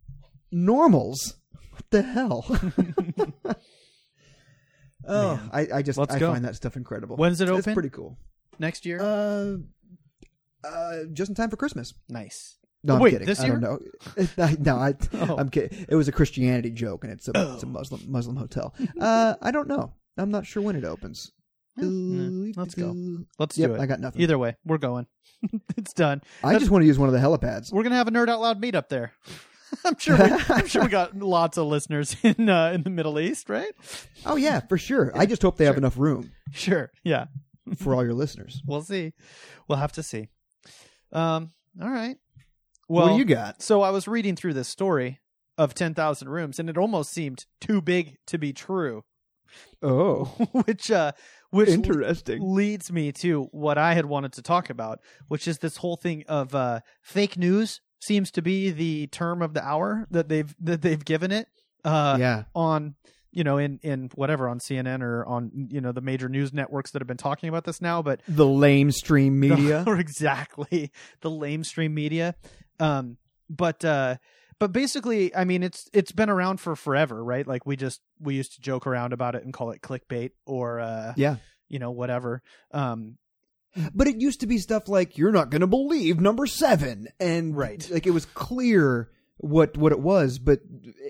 [0.51, 1.37] normals.
[1.71, 2.45] What the hell?
[5.09, 5.51] Oh, Man.
[5.53, 6.33] I, I just Let's I go.
[6.33, 7.17] find that stuff incredible.
[7.17, 7.75] When's it It's open?
[7.75, 8.17] pretty cool.
[8.59, 9.01] Next year.
[9.01, 9.57] Uh,
[10.67, 11.95] uh, just in time for Christmas.
[12.09, 12.55] nice.
[12.85, 13.27] No, I'm Wait, kidding.
[13.27, 13.79] this I don't know.
[14.61, 15.37] No, I, Oh.
[15.39, 15.87] I'm kidding.
[15.89, 17.71] It was a Christianity joke, and it's a, it's a Oh.
[17.71, 18.75] Muslim Muslim hotel.
[19.01, 19.93] uh, I don't know.
[20.17, 21.33] I'm not sure when it opens.
[21.77, 22.95] Let's go.
[23.39, 23.81] Let's Yep, do it.
[23.81, 24.23] I got nothing.
[24.23, 25.07] Either way, we're going.
[25.77, 26.23] it's done.
[26.45, 27.73] I just want to use one of the helipads.
[27.73, 29.13] We're gonna have a nerd out loud meetup there.
[29.85, 30.17] I'm sure.
[30.17, 33.73] We, I'm sure we got lots of listeners in uh, in the Middle East, right?
[34.25, 35.11] Oh yeah, for sure.
[35.15, 36.91] I just hope they have enough room Sure.
[37.05, 37.27] Yeah.
[37.77, 38.63] for all your listeners.
[38.67, 39.13] We'll see.
[39.69, 40.29] We'll have to see.
[41.13, 41.51] Um.
[41.83, 42.17] All right.
[42.89, 43.63] Well, what do you got?
[43.63, 45.19] So I was reading through this story
[45.59, 49.03] of 10,000 rooms and it almost seemed too big to be true,
[49.83, 51.13] Oh, which uh
[51.51, 52.55] which interesting.
[52.55, 56.25] leads me to what I had wanted to talk about, which is this whole thing
[56.29, 60.83] of uh fake news seems to be the term of the hour that they've that
[60.83, 61.49] they've given it
[61.85, 62.45] uh yeah.
[62.55, 62.95] on
[63.33, 66.93] you know in in whatever on CNN or on you know the major news networks
[66.93, 69.85] that have been talking about this now but The lame stream media.
[69.87, 70.91] or exactly
[71.21, 72.35] the lamestream media
[72.81, 73.19] um
[73.51, 74.17] but uh
[74.59, 78.35] but basically i mean it's it's been around for forever right like we just we
[78.35, 81.37] used to joke around about it and call it clickbait or uh yeah.
[81.69, 82.43] you know whatever
[82.73, 83.19] um
[83.95, 87.09] But it used to be stuff like "You're not going to believe number seven.
[87.21, 87.89] and Right.
[87.91, 90.61] like it was clear what what it was, but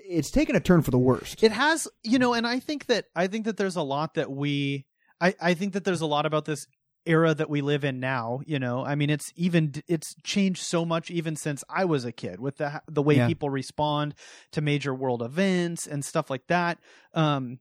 [0.08, 1.42] it's taken a turn for the worst.
[1.44, 4.30] it has you know and i think that i think that there's a lot that
[4.30, 4.84] we
[5.20, 6.66] i i think that there's a lot about this
[7.06, 10.84] era that we live in now you know i mean it's even it's changed so
[10.84, 13.28] much even since i was a kid with the the way Yeah.
[13.28, 14.14] people respond
[14.52, 16.78] to major world events and stuff like that
[17.14, 17.58] um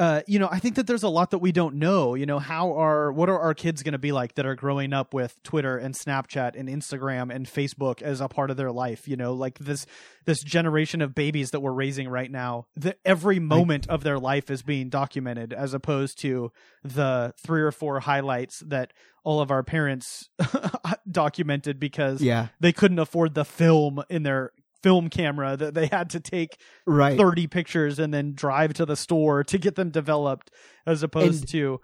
[0.00, 2.14] uh, you know, I think that there's a lot that we don't know.
[2.14, 4.94] You know, how are what are our kids going to be like that are growing
[4.94, 9.06] up with Twitter and Snapchat and Instagram and Facebook as a part of their life?
[9.06, 9.84] You know, like this
[10.24, 12.66] this generation of babies that we're raising right now.
[12.76, 16.50] The, every moment of their life is being documented, as opposed to
[16.82, 20.30] the three or four highlights that all of our parents
[21.10, 26.10] documented because yeah, they couldn't afford the film in their film camera that they had
[26.10, 27.18] to take right.
[27.18, 30.50] 30 pictures and then drive to the store to get them developed
[30.86, 31.80] as opposed And- to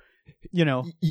[0.53, 1.11] you know Y-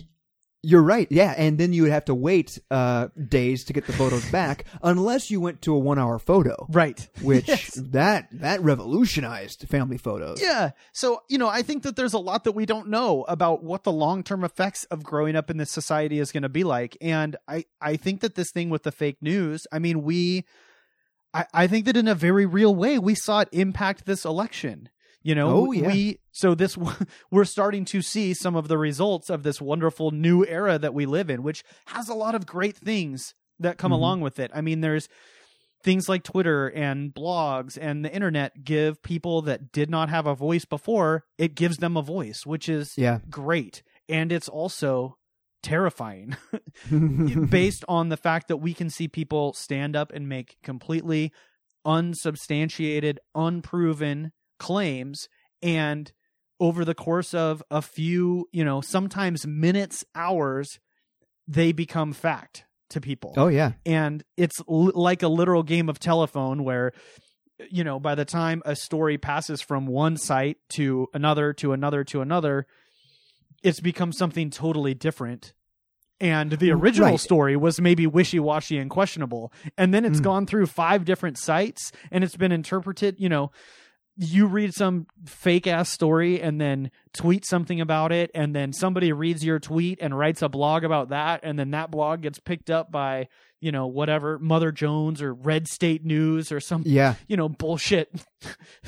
[0.68, 1.08] You're right.
[1.12, 4.66] Yeah, and then you would have to wait uh, days to get the photos back,
[4.82, 7.76] unless you went to a one-hour photo, right which Yes.
[7.92, 10.42] that that revolutionized family photos.
[10.42, 10.72] Yeah.
[10.92, 13.84] So, you know, I think that there's a lot that we don't know about what
[13.84, 16.98] the long-term effects of growing up in this society is going to be like.
[17.00, 20.46] And I I think that this thing with the fake news, I mean, we
[21.36, 24.90] I I think that in a very real way we saw it impact this election.
[25.22, 25.88] You know, Oh, yeah.
[25.88, 26.78] we so this
[27.32, 31.06] we're starting to see some of the results of this wonderful new era that we
[31.06, 33.96] live in, which has a lot of great things that come Mhm.
[33.96, 34.52] along with it.
[34.54, 35.08] I mean, there's
[35.84, 40.36] things like Twitter and blogs and the internet give people that did not have a
[40.36, 43.20] voice before, it gives them a voice, which is Yeah.
[43.30, 43.82] great.
[44.10, 45.18] And it's also
[45.66, 46.38] terrifying
[47.50, 51.34] based on the fact that we can see people stand up and make completely
[51.84, 55.28] unsubstantiated, unproven claims
[55.62, 56.12] and
[56.60, 60.80] over the course of a few, you know, sometimes minutes, hours,
[61.48, 63.72] they become fact to people oh yeah.
[63.86, 66.92] and it's l- like a literal game of telephone where
[67.72, 72.04] you know by the time a story passes from one site to another to another
[72.04, 72.68] to another
[73.66, 75.54] it's become something totally different
[76.22, 77.20] and the original Right.
[77.20, 80.24] story was maybe wishy-washy and questionable and then it's Mm.
[80.24, 83.52] gone through five different sites and it's been interpreted you know
[84.18, 89.12] you read some fake ass story and then tweet something about it and then somebody
[89.12, 92.70] reads your tweet and writes a blog about that and then that blog gets picked
[92.70, 93.28] up by
[93.66, 97.16] you know whatever mother jones or red state news or some Yeah.
[97.28, 98.12] you know bullshit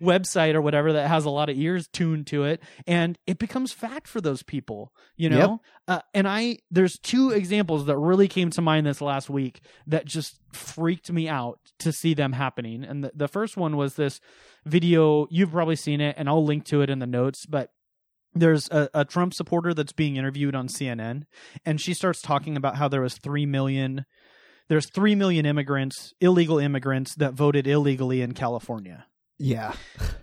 [0.00, 2.60] website or whatever that has a lot of ears tuned to it.
[2.86, 5.62] And it becomes fact for those people you know?
[5.88, 10.04] Uh, and i there's two examples that really came to mind this last week that
[10.04, 12.84] just freaked me out to see them happening.
[12.84, 14.20] And the, the first one was this
[14.66, 15.26] video.
[15.30, 17.70] You've probably seen it and i'll link to it in the notes but
[18.34, 21.24] there's a, a Trump supporter that's being interviewed on CNN,
[21.64, 24.04] and she starts talking about how there was three million,
[24.68, 29.06] there's three million immigrants, illegal immigrants that voted illegally in California.
[29.38, 29.74] Yeah.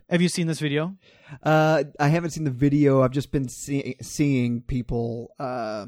[0.09, 0.95] Have you seen this video?
[1.43, 3.01] Uh, I haven't seen the video.
[3.03, 5.85] I've just been see- seeing people uh,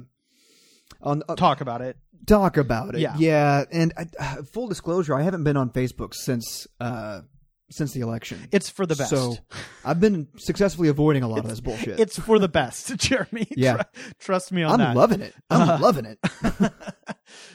[1.02, 1.98] on uh, Talk about it.
[2.28, 3.02] talk about it.
[3.02, 3.16] Yeah.
[3.18, 3.64] yeah.
[3.72, 7.22] And I, uh, full disclosure, I haven't been on Facebook since uh,
[7.70, 8.48] since the election.
[8.52, 9.10] It's for the best.
[9.10, 9.38] So
[9.86, 12.00] I've been successfully avoiding a lot of this bullshit.
[12.00, 13.48] it's for the best, Jeremy.
[13.58, 13.84] Yeah.
[13.94, 14.90] Tru- trust me on that.
[14.90, 15.34] I'm loving it.
[15.50, 16.20] I'm Uh, loving it.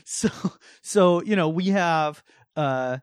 [0.05, 0.29] so
[0.83, 2.23] so you know we have
[2.57, 2.99] uh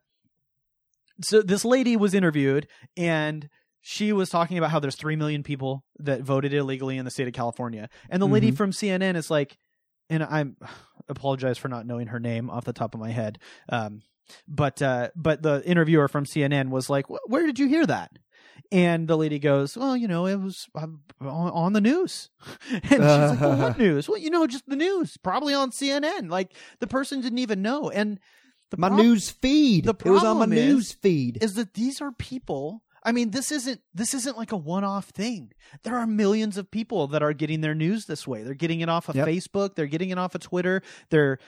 [1.22, 3.49] so this lady was interviewed and
[3.82, 7.28] she was talking about how there's 3 million people that voted illegally in the state
[7.28, 8.58] of California and the lady Mhm.
[8.58, 9.58] from CNN is like
[10.10, 10.58] and I'm
[11.10, 13.39] apologize for not knowing her name off the top of my head
[13.70, 14.01] um
[14.47, 18.11] but uh but the interviewer from CNN was like where did you hear that
[18.71, 20.88] and the lady goes, "Well, you know, it was uh,
[21.21, 22.30] on, on the news."
[22.71, 26.30] and she's like, well, "What news?" Well, you know, just the news, probably on CNN.
[26.30, 27.89] Like the person didn't even know.
[27.89, 28.19] And
[28.71, 29.86] the My prob- news feed.
[29.86, 31.38] the it was on my problem is- news feed.
[31.41, 32.84] is that these are people.
[33.03, 35.53] I mean, this isn't this isn't like a one-off thing.
[35.84, 38.43] There are millions of people that are getting their news this way.
[38.43, 39.28] They're getting it off of Yep.
[39.30, 39.75] Facebook.
[39.75, 40.82] They're getting it off of Twitter.
[41.09, 41.39] They're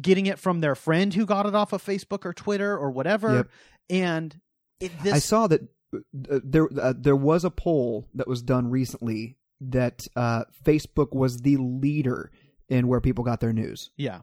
[0.00, 3.34] getting it from their friend who got it off of Facebook or Twitter or whatever.
[3.34, 3.48] Yep.
[3.90, 4.40] And
[4.80, 5.62] it, this I saw that
[5.94, 11.38] uh, there uh, there was a poll that was done recently that uh, Facebook was
[11.38, 12.30] the leader
[12.68, 13.90] in where people got their news.
[13.96, 14.20] yeah.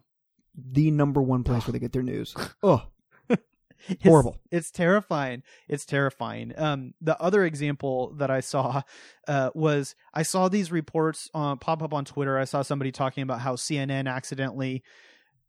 [0.54, 2.36] The number one place where they get their news.
[2.64, 2.84] Oh,
[3.30, 4.38] It's- Horrible.
[4.52, 5.42] It's, terrifying.
[5.68, 6.54] It's terrifying.
[6.58, 8.82] Um, the other example that I saw
[9.28, 12.38] uh, was I saw these reports uh, pop up on Twitter.
[12.38, 14.84] I saw somebody talking about how CNN accidentally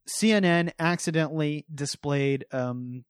[0.09, 3.05] CNN accidentally displayed um,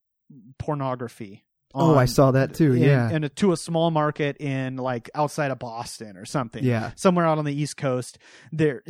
[0.59, 1.45] pornography.
[1.75, 2.75] oh, I saw that too.
[2.75, 6.91] in- Yeah, and to a small market in like outside of Boston or something yeah,
[6.97, 8.19] somewhere out on the east coast
[8.53, 8.83] there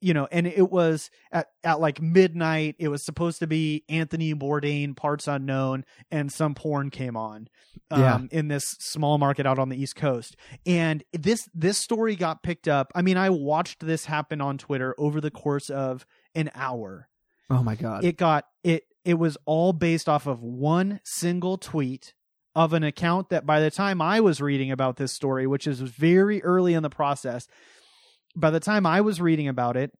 [0.00, 4.34] you know and it was at, at like midnight it was supposed to be anthony
[4.34, 7.48] bourdain parts unknown and some porn came on
[7.90, 8.18] um, Yeah.
[8.38, 12.68] in this small market out on the east coast and this this story got picked
[12.68, 17.08] up i mean i watched this happen on twitter over the course of an hour
[17.50, 18.04] Oh my god.
[18.04, 22.14] it got it it was all based off of one single tweet
[22.54, 25.80] of an account that by the time I was reading about this story, which is
[25.80, 27.46] very early in the process,
[28.36, 29.90] by the time I was reading about it,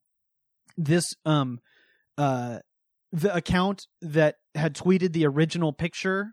[0.76, 1.60] this um
[2.18, 2.58] uh
[3.12, 6.32] the account that had tweeted the original picture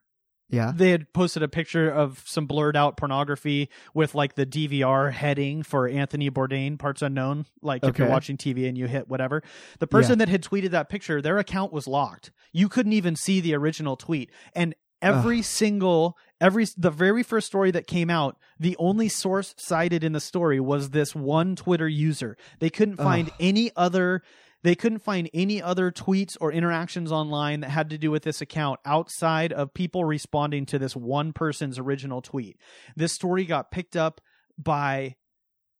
[0.49, 0.71] yeah.
[0.75, 5.63] they had posted a picture of some blurred out pornography with like the DVR heading
[5.63, 7.45] for Anthony Bourdain, parts unknown.
[7.61, 9.43] Like if you're watching TV and you hit whatever,
[9.79, 12.31] the person that had tweeted that picture, their account was locked.
[12.51, 17.71] You couldn't even see the original tweet, and every single every the very first story
[17.71, 22.37] that came out, the only source cited in the story was this one Twitter user.
[22.59, 24.23] They couldn't find any other
[24.63, 28.41] they couldn't find any other tweets or interactions online that had to do with this
[28.41, 32.57] account outside of people responding to this one person's original tweet.
[32.95, 34.19] This story got picked up
[34.57, 35.15] by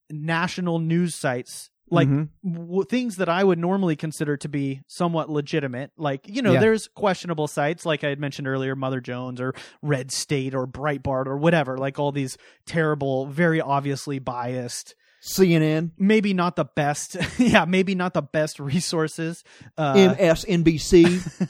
[0.10, 2.30] national news sites like Mhm.
[2.44, 5.90] w- things that I would normally consider to be somewhat legitimate.
[5.98, 6.60] Like, you know, Yeah.
[6.60, 11.26] there's questionable sites, like I had mentioned earlier, Mother Jones or Red State or Breitbart
[11.26, 17.66] or whatever, like all these terrible, very obviously biased, CNN, maybe not the best, yeah,
[17.66, 19.44] maybe not the best resources.
[19.78, 21.48] Uh, MSNBC,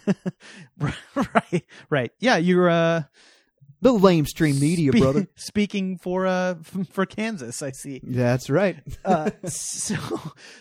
[1.15, 2.11] right, right.
[2.19, 3.03] Yeah, you're, uh,
[3.81, 5.27] the lamestream media, spe- brother.
[5.35, 6.55] Speaking for, uh,
[6.91, 8.01] for Kansas, I see.
[8.03, 8.77] That's right.
[9.05, 9.95] uh, so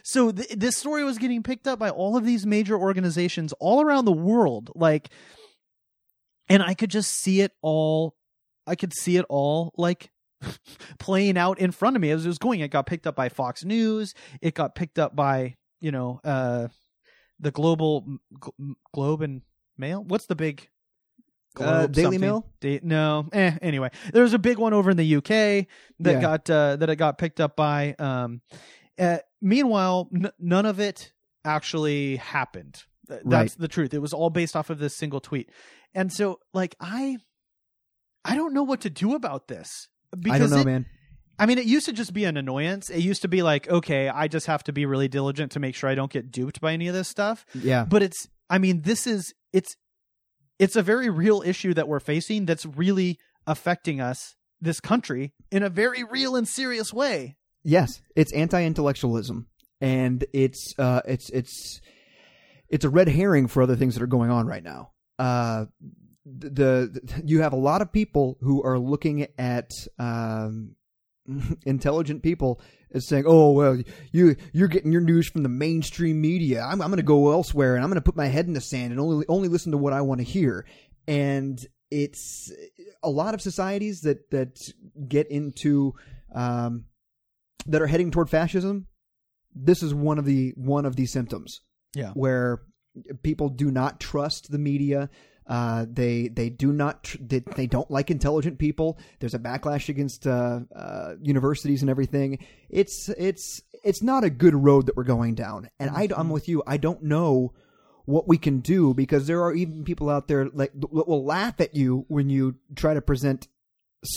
[0.03, 3.81] so th- this story was getting picked up by all of these major organizations all
[3.83, 5.09] around the world like
[6.49, 8.15] and i could just see it all
[8.67, 10.11] i could see it all like
[10.99, 12.61] playing out in front of me as it was going.
[12.61, 14.15] It got picked up by fox news.
[14.41, 16.69] It got picked up by you know uh
[17.41, 19.43] the global Gl- globe and
[19.77, 20.03] mail?
[20.05, 20.69] What's the big
[21.59, 22.21] Uh, Daily something?
[22.21, 22.47] Mail?
[22.61, 23.29] Da- no.
[23.33, 23.91] Eh anyway.
[24.13, 25.67] There was a big one over in the uk that
[26.01, 26.21] Yeah.
[26.21, 28.41] got uh, that it got picked up by um
[28.99, 31.13] uh, meanwhile n- none of it
[31.45, 32.83] actually happened.
[33.09, 33.95] Th- that's the truth.
[33.95, 35.51] It was all based off of this single tweet.
[35.95, 37.17] And so like i
[38.25, 39.89] i don't know what to do about this
[40.19, 40.87] because I don't know, it- man.
[41.41, 42.91] I mean, it used to just be an annoyance.
[42.91, 45.77] It used to be like, okay, I just have to be really diligent to make
[45.77, 47.47] sure I don't get duped by any of this stuff.
[47.55, 47.85] Yeah.
[47.85, 49.77] But it's, I mean, this is, it's,
[50.59, 55.63] it's a very real issue that we're facing that's really affecting us, this country, in
[55.63, 57.37] a very real and serious way.
[57.63, 59.47] Yes, it's anti-intellectualism,
[59.81, 61.81] and it's uh, it's it's
[62.69, 64.91] it's a red herring for other things that are going on right now.
[65.19, 65.67] Uh,
[66.39, 70.75] the, the you have a lot of people who are looking at um,
[71.67, 72.61] intelligent people
[72.93, 73.81] as saying, "Oh well,
[74.13, 76.63] you you're getting your news from the mainstream media.
[76.63, 78.61] I'm I'm going to go elsewhere and I'm going to put my head in the
[78.61, 80.67] sand and only only listen to what I want to hear."
[81.07, 81.59] And
[81.91, 82.53] it's
[83.03, 84.59] a lot of societies that that
[85.09, 85.95] get into
[86.35, 86.85] um,
[87.67, 88.87] that are heading toward fascism.
[89.55, 91.61] This is one of the one of the symptoms
[91.95, 92.13] Yeah.
[92.13, 92.63] where
[93.23, 95.09] people do not trust the media.
[95.49, 98.99] Uh, they they do not tr- they, they don't like intelligent people.
[99.19, 102.45] There's a backlash against uh, uh, universities and everything.
[102.69, 105.71] It's it's it's not a good road that we're going down.
[105.81, 106.63] And I, I'm with you.
[106.67, 107.55] I don't know
[108.05, 111.61] what we can do because there are even people out there like that will laugh
[111.61, 113.49] at you when you try to present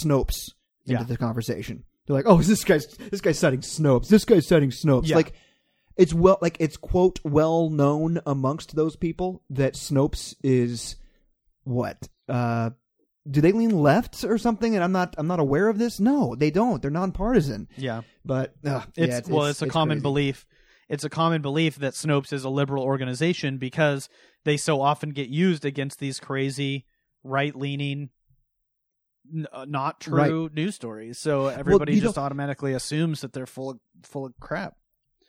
[0.03, 0.51] Snopes
[0.85, 1.03] into Yeah.
[1.03, 1.83] the conversation.
[2.05, 4.07] They're like, "Oh, this guy's this guy's citing Snopes.
[4.09, 5.15] This guy's citing Snopes." Yeah.
[5.15, 5.33] Like
[5.95, 10.95] it's well like it's quote well known amongst those people that Snopes is
[11.63, 12.69] what uh
[13.29, 16.35] do they lean left or something and i'm not i'm not aware of this no
[16.35, 18.01] they don't they're nonpartisan Yeah.
[18.25, 20.01] but uh, It's, yeah, well, it's, a common crazy.
[20.03, 20.45] belief.
[20.89, 24.09] It's a common belief that Snopes is a liberal organization because
[24.43, 26.85] they so often get used against these crazy
[27.23, 28.09] right leaning,
[29.33, 31.17] n- uh, not true news stories.
[31.19, 34.75] So everybody you just don't- automatically assumes that they're full of, full of crap.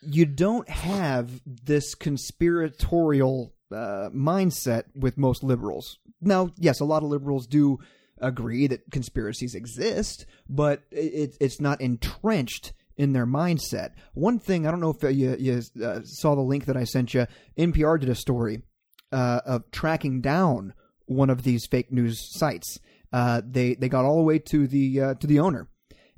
[0.02, 5.98] you don't have this conspiratorial uh, mindset with most liberals.
[6.20, 7.78] Now, yes, a lot of liberals do
[8.18, 13.92] agree that conspiracies exist, but it, it's not entrenched in their mindset.
[14.14, 17.14] One thing I don't know if you, you uh, saw the link that I sent
[17.14, 17.26] you.
[17.58, 18.62] NPR did a story
[19.10, 20.74] uh, of tracking down
[21.06, 22.78] one of these fake news sites.
[23.12, 25.68] Uh, they they got all the way to the uh, to the owner,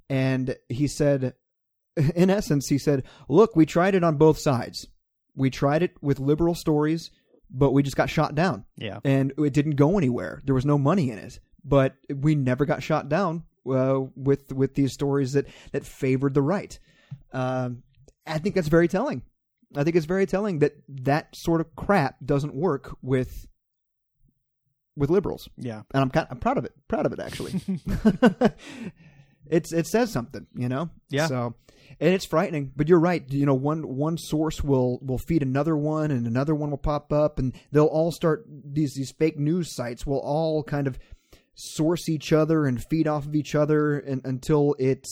[0.08, 1.34] and he said
[2.14, 4.86] in essence, he said, "Look, we tried it on both sides.
[5.34, 7.10] We tried it with liberal stories,
[7.56, 8.98] but we just got shot down, Yeah.
[9.04, 10.42] and it didn't go anywhere.
[10.44, 14.74] There was no money in it, but we never got shot down uh, with with
[14.74, 16.78] these stories that that favored the right.
[17.32, 17.82] Um,
[18.26, 19.22] I think that's very telling.
[19.76, 23.46] I think it's very telling that that sort of crap doesn't work with
[24.96, 25.82] with liberals, Yeah.
[25.92, 26.72] and I'm kind of, I'm proud of it.
[26.88, 27.60] Proud of it actually.
[29.50, 30.90] it's it says something, you know.
[31.10, 31.26] Yeah.
[31.26, 31.54] So,
[32.00, 32.72] and it's frightening.
[32.74, 33.24] But you're right.
[33.30, 37.12] You know, one one source will will feed another one, and another one will pop
[37.12, 40.98] up, and they'll all start these these fake news sites will all kind of
[41.54, 45.06] source each other and feed off of each other and, until it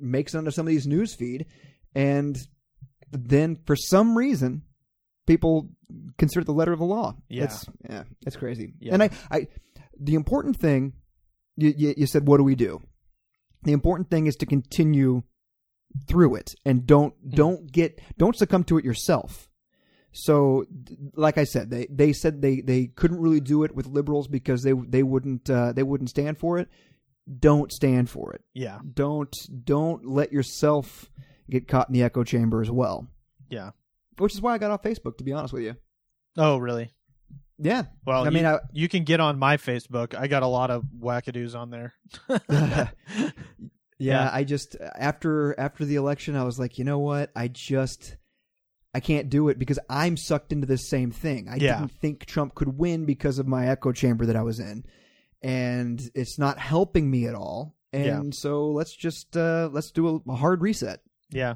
[0.00, 1.46] makes it onto some of these news feed,
[1.94, 2.36] and
[3.12, 4.62] then for some reason,
[5.26, 5.70] people
[6.18, 7.14] consider it the letter of the law.
[7.28, 7.44] Yeah.
[7.44, 8.74] It's, yeah, it's crazy.
[8.80, 8.94] Yeah.
[8.94, 9.46] And I, I,
[9.98, 10.94] the important thing,
[11.56, 12.82] you, you, you said, what do we do?
[13.62, 15.22] The important thing is to continue
[16.08, 19.48] through it and don't don't get don't succumb to it yourself.
[20.12, 20.64] So,
[21.14, 24.62] like I said, they they said they they couldn't really do it with liberals because
[24.62, 26.68] they they wouldn't uh, they wouldn't stand for it.
[27.38, 28.42] don't stand for it.
[28.54, 28.78] Yeah.
[28.94, 29.34] Don't
[29.64, 31.10] don't let yourself
[31.50, 33.08] get caught in the echo chamber as well.
[33.50, 33.70] Yeah.
[34.18, 35.76] Which is why I got off Facebook, to be honest with you.
[36.38, 36.90] Oh, really?
[37.58, 37.84] Yeah.
[38.06, 40.14] Well, I you, mean, I, you can get on my Facebook.
[40.14, 41.94] I got a lot of wackadoos on there.
[42.50, 42.88] yeah,
[43.98, 44.30] Yeah.
[44.32, 47.30] I just after after the election, I was like, you know what?
[47.34, 48.16] I just
[48.94, 51.48] I can't do it because I'm sucked into this same thing.
[51.48, 51.78] I Yeah.
[51.78, 54.84] didn't think Trump could win because of my echo chamber that I was in,
[55.42, 57.74] and it's not helping me at all.
[57.92, 58.38] And Yeah.
[58.38, 61.00] so let's just uh, let's do a, a hard reset.
[61.30, 61.54] Yeah.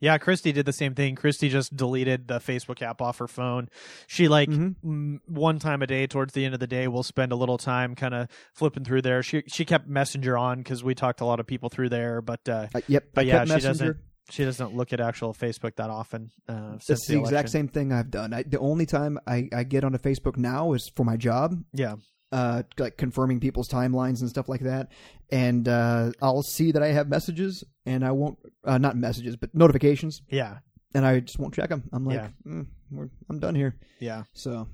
[0.00, 1.14] Yeah, Christy did the same thing.
[1.14, 3.68] Christy just deleted the Facebook app off her phone.
[4.06, 4.74] She like Mhm.
[4.84, 7.58] mm, one time a day towards the end of the day, we'll spend a little
[7.58, 9.22] time kind of flipping through there.
[9.22, 12.20] She she kept Messenger on because we talked to a lot of people through there,
[12.20, 13.68] but uh, Uh, yep, But I yeah, she Messenger.
[13.68, 13.96] doesn't
[14.28, 16.32] she doesn't look at actual Facebook that often.
[16.48, 18.34] Uh, It's the, exact same thing I've done.
[18.34, 21.94] I, the only time I, I get onto Facebook now is for my job, Yeah,
[22.36, 24.90] uh, like confirming people's timelines and stuff like that.
[25.30, 29.54] And uh, I'll see that I have messages, and I won't uh, not messages, but
[29.54, 30.58] notifications, yeah,
[30.94, 31.82] and I just won't check them.
[31.92, 32.28] I'm like, Yeah.
[32.46, 33.74] mm, we're, I'm done here.
[34.00, 34.68] yeah, So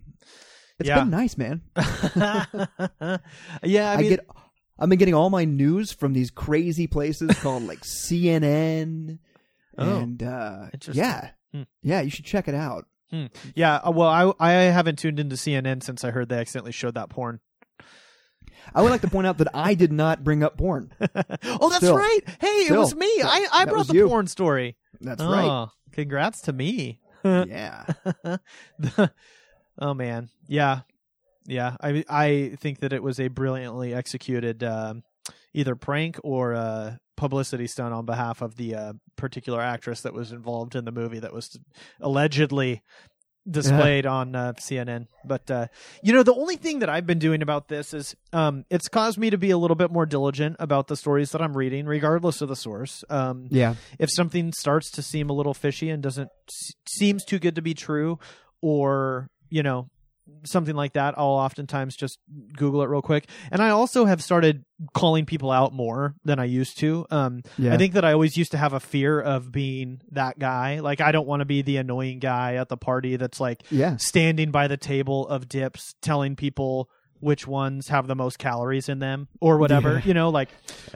[0.78, 1.00] it's Yeah.
[1.00, 1.62] been nice, man.
[2.16, 2.44] yeah.
[3.90, 4.26] I, I, mean, get
[4.78, 9.18] I've been getting all my news from these crazy places called like CNN.
[9.78, 11.02] Oh, and uh, interesting.
[11.04, 11.62] yeah, Hmm.
[11.82, 12.86] yeah, you should check it out.
[13.54, 13.76] yeah.
[13.76, 17.08] uh, Well, I I haven't tuned into CNN since I heard they accidentally showed that
[17.10, 17.40] porn.
[18.74, 20.92] I would like to point out that I did not bring up porn.
[21.00, 21.96] oh, that's Still.
[21.96, 22.20] right.
[22.40, 23.06] Hey, it was me.
[23.06, 24.08] I I brought the you.
[24.08, 24.76] porn story.
[25.00, 25.68] That's oh, right.
[25.92, 26.98] Congrats to me.
[27.24, 27.84] Yeah.
[29.78, 30.80] oh man, yeah,
[31.46, 31.76] yeah.
[31.80, 35.04] I I think that it was a brilliantly executed um,
[35.54, 40.32] either prank or uh, publicity stunt on behalf of the uh, particular actress that was
[40.32, 41.56] involved in the movie that was
[42.00, 42.82] allegedly
[43.50, 45.06] displayed on uh, CNN.
[45.24, 45.66] But uh,
[46.02, 49.18] you know, the only thing that I've been doing about this is um, it's caused
[49.18, 52.40] me to be a little bit more diligent about the stories that I'm reading, regardless
[52.40, 53.04] of the source.
[53.10, 53.74] Um, Yeah.
[53.98, 57.62] if something starts to seem a little fishy and doesn't s- seems too good to
[57.62, 58.18] be true
[58.60, 59.88] or you know
[60.44, 62.18] something like that i'll oftentimes just
[62.56, 63.28] google it real quick.
[63.50, 64.64] And i also have started
[64.94, 67.06] calling people out more than i used to.
[67.10, 67.74] Um Yeah.
[67.74, 70.80] i think that i always used to have a fear of being that guy.
[70.80, 73.96] Like i don't want to be the annoying guy at the party that's like yeah.
[73.96, 76.88] standing by the table of dips telling people
[77.20, 80.00] which ones have the most calories in them or whatever Yeah.
[80.06, 80.30] you know?
[80.30, 80.48] Like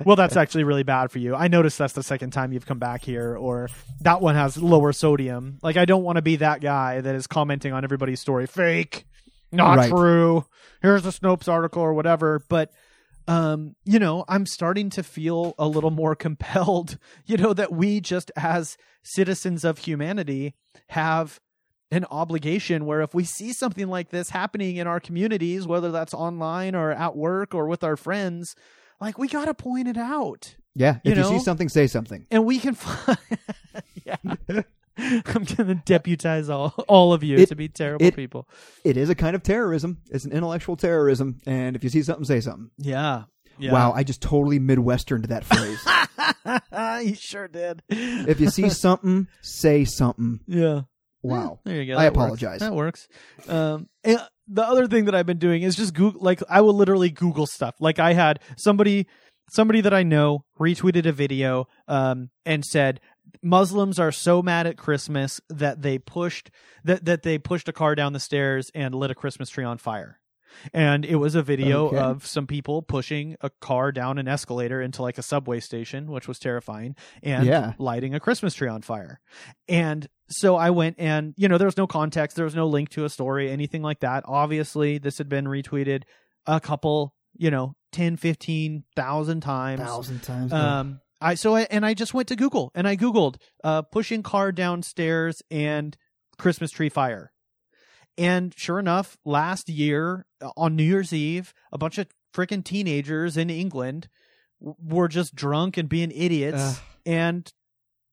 [0.04, 1.36] well that's actually really bad for you.
[1.36, 3.68] I noticed that's the second time you've come back here or
[4.00, 5.58] that one has lower sodium.
[5.62, 8.46] Like i don't want to be that guy that is commenting on everybody's story.
[8.48, 9.05] Fake
[9.52, 9.90] not Right.
[9.90, 10.44] true
[10.82, 12.70] here's the snopes article or whatever but
[13.28, 18.00] um you know i'm starting to feel a little more compelled you know that we
[18.00, 20.54] just as citizens of humanity
[20.90, 21.40] have
[21.92, 26.12] an obligation where if we see something like this happening in our communities whether that's
[26.14, 28.54] online or at work or with our friends
[29.00, 30.96] like we got to point it out Yeah.
[31.04, 31.30] If you, know?
[31.30, 32.26] see something, say something.
[32.30, 33.18] and we can find
[34.04, 34.16] yeah
[34.98, 38.48] i'm going to deputize all, all of you It- to be terrible it- people
[38.84, 39.98] It is a kind of terrorism.
[40.10, 41.38] It's an intellectual terrorism.
[41.46, 42.70] And if you see something, say something.
[42.78, 43.24] yeah,
[43.58, 43.72] yeah.
[43.72, 45.80] Wow, I just totally Midwestern to that phrase.
[47.06, 50.40] you sure did if you see something, say something.
[50.46, 50.82] yeah
[51.22, 51.58] Wow.
[51.64, 51.98] There you go.
[51.98, 52.24] I That works.
[52.42, 52.60] apologize.
[52.60, 53.08] That works.
[53.48, 56.20] Um, the other thing that I've been doing is just Google.
[56.22, 57.74] Like I will literally Google stuff.
[57.80, 59.08] Like I had somebody,
[59.50, 63.00] somebody that I know retweeted a video um, and said
[63.42, 66.50] Muslims are so mad at Christmas that they pushed
[66.84, 69.78] that that they pushed a car down the stairs and lit a Christmas tree on
[69.78, 70.20] fire.
[70.72, 71.98] And it was a video Okay.
[71.98, 76.26] of some people pushing a car down an escalator into like a subway station, which
[76.28, 77.72] was terrifying, and Yeah.
[77.78, 79.20] lighting a Christmas tree on fire.
[79.68, 82.88] And so I went and, you know, there was no context, there was no link
[82.90, 84.24] to a story, anything like that.
[84.26, 86.04] Obviously, this had been retweeted
[86.46, 89.80] a couple, you know, 10, 15,000 times.
[89.80, 90.52] Thousand times.
[90.52, 94.22] Um, I so I and I just went to Google and I googled uh pushing
[94.22, 95.96] car downstairs and
[96.38, 97.32] Christmas tree fire.
[98.18, 103.36] And sure enough, last year uh, on New Year's Eve, a bunch of freaking teenagers
[103.36, 104.08] in England
[104.60, 106.82] were just drunk and being idiots Ugh.
[107.04, 107.52] and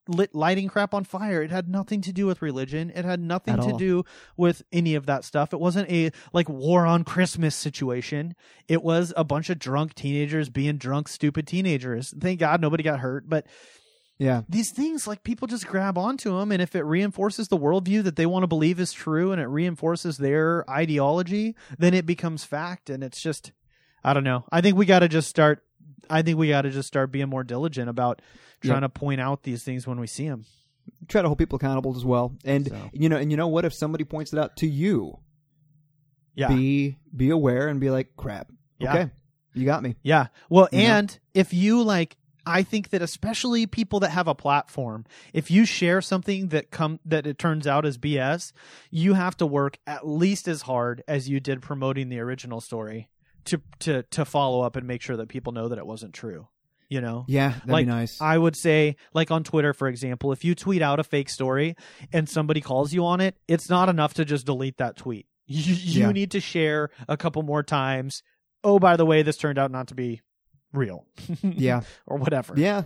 [0.08, 1.41] lit lighting crap on fire.
[1.41, 2.91] It had nothing to do with religion.
[2.93, 3.78] It had nothing At to all.
[3.78, 4.04] do
[4.36, 5.54] with any of that stuff.
[5.54, 8.36] It wasn't a like war on Christmas situation.
[8.68, 12.14] It was a bunch of drunk teenagers being drunk, stupid teenagers.
[12.20, 13.30] Thank God nobody got hurt.
[13.30, 13.47] But
[14.18, 14.43] yeah.
[14.47, 18.16] these things, like people just grab onto them, and if it reinforces the worldview that
[18.16, 22.89] they want to believe is true, and it reinforces their ideology, then it becomes fact.
[22.89, 23.51] And it's just,
[24.04, 24.45] I don't know.
[24.51, 25.64] I think we got to just start.
[26.10, 28.22] I think we got to just start being more diligent about
[28.62, 30.45] trying to point out these things when we see them.
[31.08, 32.36] Try to hold people accountable as well.
[32.43, 32.89] And So.
[32.93, 33.66] you know, and you know what?
[33.66, 35.20] If somebody points it out to you,
[36.36, 38.51] Yeah, be be aware and be like, crap.
[38.80, 38.93] Yeah.
[38.93, 39.12] Okay.
[39.54, 39.95] You got me.
[40.01, 40.28] Yeah.
[40.49, 40.93] Well, You know?
[40.95, 45.64] and if you like I think that especially people that have a platform, if you
[45.66, 48.51] share something that come that it turns out as BS,
[48.91, 53.08] you have to work at least as hard as you did promoting the original story
[53.46, 56.48] to to to follow up and make sure that people know that it wasn't true.
[56.89, 57.26] You know?
[57.28, 58.22] Yeah, that'd Like, be nice.
[58.22, 61.76] I would say, like on Twitter, for example, if you tweet out a fake story
[62.12, 65.26] and somebody calls you on it, it's not enough to just delete that tweet.
[65.48, 66.12] You, you Yeah.
[66.12, 68.22] need to share a couple more times.
[68.64, 70.22] Oh, by the way, this turned out not to be
[70.72, 71.06] real.
[71.41, 71.82] yeah.
[72.06, 72.54] or whatever.
[72.58, 72.84] Yeah.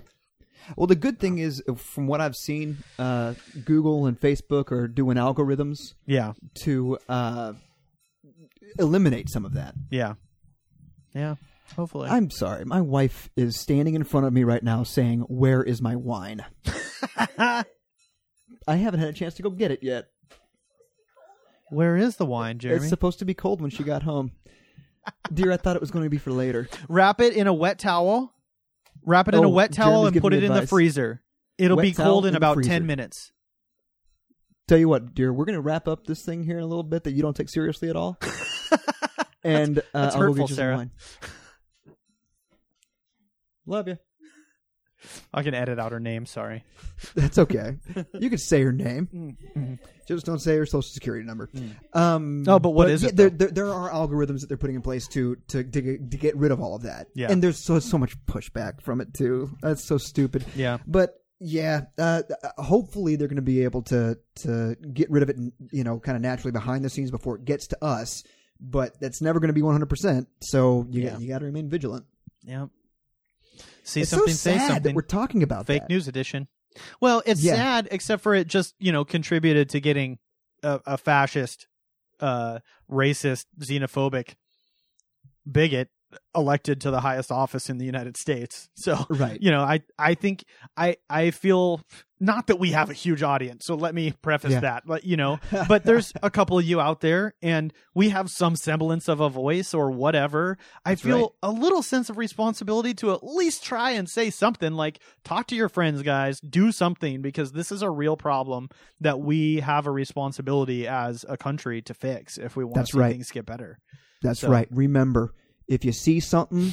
[0.77, 3.33] Well, the good thing is, from what I've seen, uh,
[3.65, 6.33] Google and Facebook are doing algorithms Yeah.
[6.63, 7.53] to uh,
[8.79, 9.75] eliminate some of that.
[9.91, 10.13] Yeah.
[11.17, 11.35] Yeah.
[11.75, 12.09] Hopefully.
[12.09, 12.63] I'm sorry.
[12.65, 16.45] My wife is standing in front of me right now saying, Where is my wine?
[17.37, 20.07] I haven't had a chance to go get it yet.
[21.69, 22.79] Where is the wine, Jeremy?
[22.81, 24.31] It's supposed to be cold when she got home.
[25.33, 26.69] Dear, I thought it was going to be for later.
[26.87, 28.33] Wrap it in a wet towel.
[29.05, 31.21] Wrap it in a Oh, wet towel Jeremy's and put it in the freezer.
[31.57, 32.69] It'll Wet be cold in in about freezer.
[32.69, 33.31] 10 minutes.
[34.67, 36.83] Tell you what, dear, we're going to wrap up this thing here in a little
[36.83, 38.17] bit that you don't take seriously at all.
[39.43, 40.71] and uh, That's I'll go hurtful, get you Sarah.
[40.73, 40.91] some wine.
[43.65, 43.97] Love you.
[45.33, 46.25] I can edit out her name.
[46.25, 46.63] Sorry.
[47.15, 47.77] That's okay.
[48.13, 49.37] you can say her name.
[49.57, 49.79] Mm.
[50.07, 51.49] Just don't say her social security number.
[51.93, 53.35] Um, Oh, but what is yeah, it, There, though?
[53.45, 56.37] there, there are algorithms that they're putting in place to to to get, to get
[56.37, 57.07] rid of all of that.
[57.13, 57.29] Yeah.
[57.31, 59.49] and there's so so much pushback from it too.
[59.61, 60.45] That's so stupid.
[60.55, 60.77] Yeah.
[60.87, 62.21] But yeah, uh,
[62.57, 65.37] uh, hopefully they're going to be able to to get rid of it,
[65.71, 68.23] you know, kind of naturally behind the scenes before it gets to us.
[68.59, 69.87] But that's never going to be 100.
[69.87, 71.11] percent So you Yeah.
[71.11, 72.05] got, you got to remain vigilant.
[72.43, 72.67] Yeah.
[73.83, 74.83] See it's something, so say sad something.
[74.83, 75.89] that we're talking about Fake that.
[75.89, 76.47] news edition.
[77.01, 77.55] Well, it's Yeah.
[77.55, 80.19] sad, except for it just you know contributed to getting
[80.63, 81.67] a, a fascist,
[82.19, 84.35] uh, racist, xenophobic
[85.49, 85.89] bigot
[86.35, 88.69] elected to the highest office in the United States.
[88.75, 89.41] So Right.
[89.41, 90.43] you know, I I think
[90.77, 91.81] I I feel
[92.19, 93.65] not that we have a huge audience.
[93.65, 94.61] So let me preface Yeah.
[94.61, 94.83] that.
[94.85, 98.55] But you know, but there's a couple of you out there and we have some
[98.55, 100.57] semblance of a voice or whatever.
[100.85, 101.29] I That's feel right.
[101.43, 105.55] a little sense of responsibility to at least try and say something like talk to
[105.55, 108.69] your friends guys, do something because this is a real problem
[109.01, 112.97] that we have a responsibility as a country to fix if we want That's to
[112.97, 113.11] see right.
[113.11, 113.77] things get better.
[114.21, 114.67] That's So- right.
[114.71, 115.33] Remember,
[115.67, 116.71] if you see something,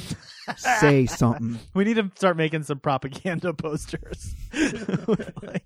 [0.57, 1.59] say something.
[1.73, 4.33] We need to start making some propaganda posters.
[5.41, 5.65] Like-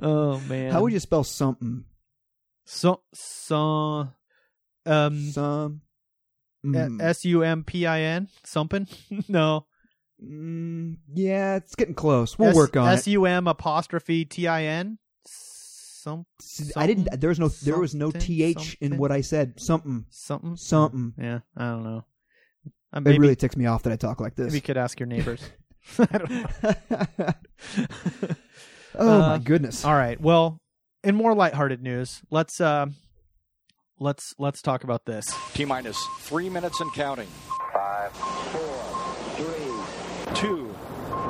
[0.00, 0.72] oh man.
[0.72, 1.84] How would you spell something?
[2.64, 4.08] so so
[4.86, 5.80] um Some.
[6.66, 8.86] Mm, S U M P I N something?
[9.28, 9.66] no.
[10.22, 12.38] mm, yeah, it's getting close.
[12.38, 12.92] We'll S- work on it.
[12.92, 14.98] S U M apostrophe T I N.
[15.24, 16.26] Some.
[16.76, 17.20] I didn't.
[17.20, 17.48] There was no.
[17.48, 19.60] There was no something, th in what I said.
[19.60, 20.06] Something.
[20.10, 21.14] something Something.
[21.18, 22.04] Yeah, I don't know.
[22.94, 24.54] Uh, It really ticks me off that I talk like maybe this.
[24.54, 25.40] you could ask your neighbors.
[25.98, 26.46] I don't know.
[28.94, 29.84] oh Uh, my goodness.
[29.84, 30.20] All right.
[30.20, 30.58] Well,
[31.04, 32.86] in more lighthearted news, let's uh,
[33.98, 35.26] let's let's talk about this.
[35.54, 37.28] T minus three minutes and counting.
[37.72, 40.66] Five, four, three, Two,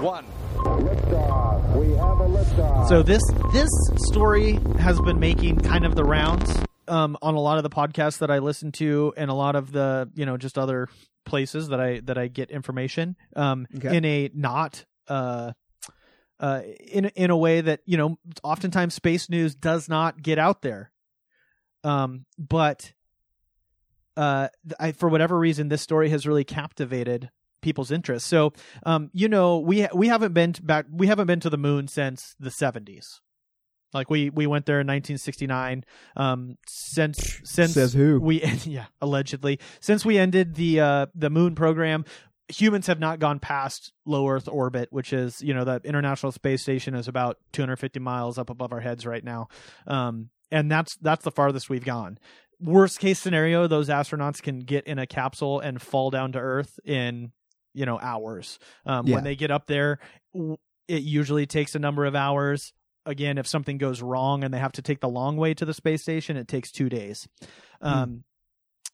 [0.01, 0.25] one.
[0.57, 1.77] liftoff.
[1.77, 2.89] We have a liftoff.
[2.89, 3.69] So this this
[4.09, 6.51] story has been making kind of the rounds
[6.89, 9.73] um, on a lot of the podcasts that I listen to, and a lot of
[9.73, 10.89] the you know just other
[11.29, 13.97] places that I that I get information um, Okay.
[13.97, 15.53] in a not uh,
[16.41, 20.63] uh, in in a way that you know oftentimes space news does not get out
[20.63, 20.91] there.
[21.85, 22.93] Um, but
[24.17, 24.49] uh,
[24.81, 27.31] I, for whatever reason, this story has really captivated
[27.63, 28.27] people's interest.
[28.27, 28.53] So,
[28.85, 32.35] um, you know, we we haven't been back we haven't been to the moon since
[32.41, 33.21] the seventies.
[33.95, 35.85] Like we we went there in 1969.
[36.17, 38.21] Um, since since Says who?
[38.21, 42.05] we yeah allegedly since we ended the uh the moon program.
[42.51, 46.63] Humans have not gone past low Earth orbit, which is, you know, the International Space
[46.63, 49.49] Station is about 250 miles up above our heads right now,
[49.87, 52.19] um, and that's that's the farthest we've gone
[52.61, 56.81] worst case scenario those astronauts can get in a capsule and fall down to earth
[56.85, 57.31] in
[57.73, 59.15] you know hours um, Yeah.
[59.15, 60.01] when they get up there
[60.89, 62.73] it usually takes a number of hours
[63.09, 65.75] again if something goes wrong and they have to take the long way to the
[65.75, 67.27] space station it takes two days.
[67.81, 68.25] Um,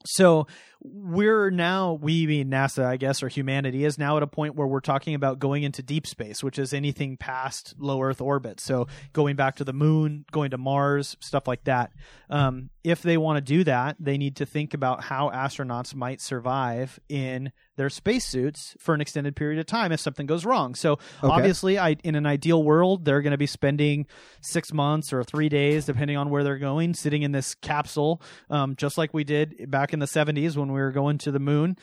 [0.06, 0.46] so
[0.82, 4.66] we're now we mean nasa i guess or humanity is now at a point where
[4.66, 8.60] we're talking about going into deep space which is anything past low earth orbit.
[8.60, 11.92] So going back to the moon going to mars stuff like that.
[12.28, 16.20] Um, if they want to do that they need to think about how astronauts might
[16.20, 20.93] survive in their spacesuits for an extended period of time if something goes wrong so
[20.93, 21.01] Okay.
[21.22, 24.07] obviously I, in an ideal world they're going to be spending
[24.43, 28.20] six months or three days depending on where they're going sitting in this capsule
[28.51, 31.41] um, just like we did back in the 70s when we were going to the
[31.41, 31.76] moon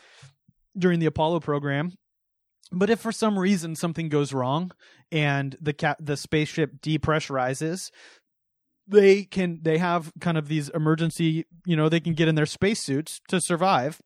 [0.77, 1.91] during the Apollo program.
[2.71, 4.71] But if for some reason something goes wrong
[5.11, 7.91] and the ca- the spaceship depressurizes,
[8.91, 12.45] they can they have kind of these emergency, you know, they can get in their
[12.45, 14.01] spacesuits to survive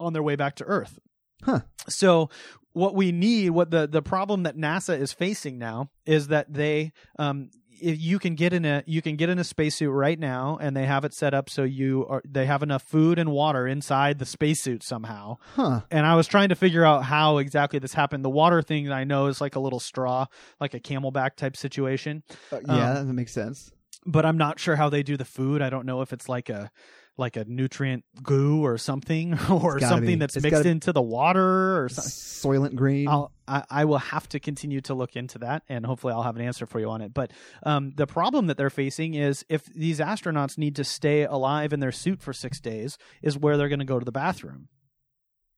[0.00, 0.98] on their way back to Earth.
[1.42, 1.60] Huh.
[1.88, 2.30] So
[2.72, 6.92] what we need, what the the problem that NASA is facing now is that they
[7.18, 7.50] um
[7.80, 10.76] if you can get in a you can get in a spacesuit right now and
[10.76, 14.18] they have it set up so you are they have enough food and water inside
[14.20, 15.80] the spacesuit somehow Huh.
[15.90, 18.24] and I was trying to figure out how exactly this happened.
[18.24, 20.26] The water thing I know is like a little straw,
[20.60, 23.72] like a CamelBak type situation, Uh, yeah, Um, that makes sense.
[24.06, 25.62] But I'm not sure how they do the food.
[25.62, 26.70] I don't know if it's like a
[27.16, 30.14] like a nutrient goo or something, or something be.
[30.16, 32.10] that's It's mixed into the water or something.
[32.10, 33.08] Soylent Green.
[33.08, 36.36] I'll, I, I will have to continue to look into that, and hopefully, I'll have
[36.36, 37.14] an answer for you on it.
[37.14, 37.32] But
[37.62, 41.80] um, the problem that they're facing is if these astronauts need to stay alive in
[41.80, 44.68] their suit for six days, is where they're going to go to the bathroom.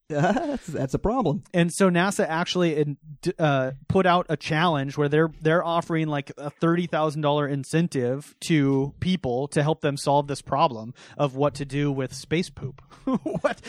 [0.08, 1.42] that's, that's a problem.
[1.52, 2.96] and so NASA actually
[3.40, 8.34] uh, put out a challenge where they're they're offering like a thirty thousand dollar incentive
[8.42, 12.80] to people to help them solve this problem of what to do with space poop,
[13.40, 13.60] what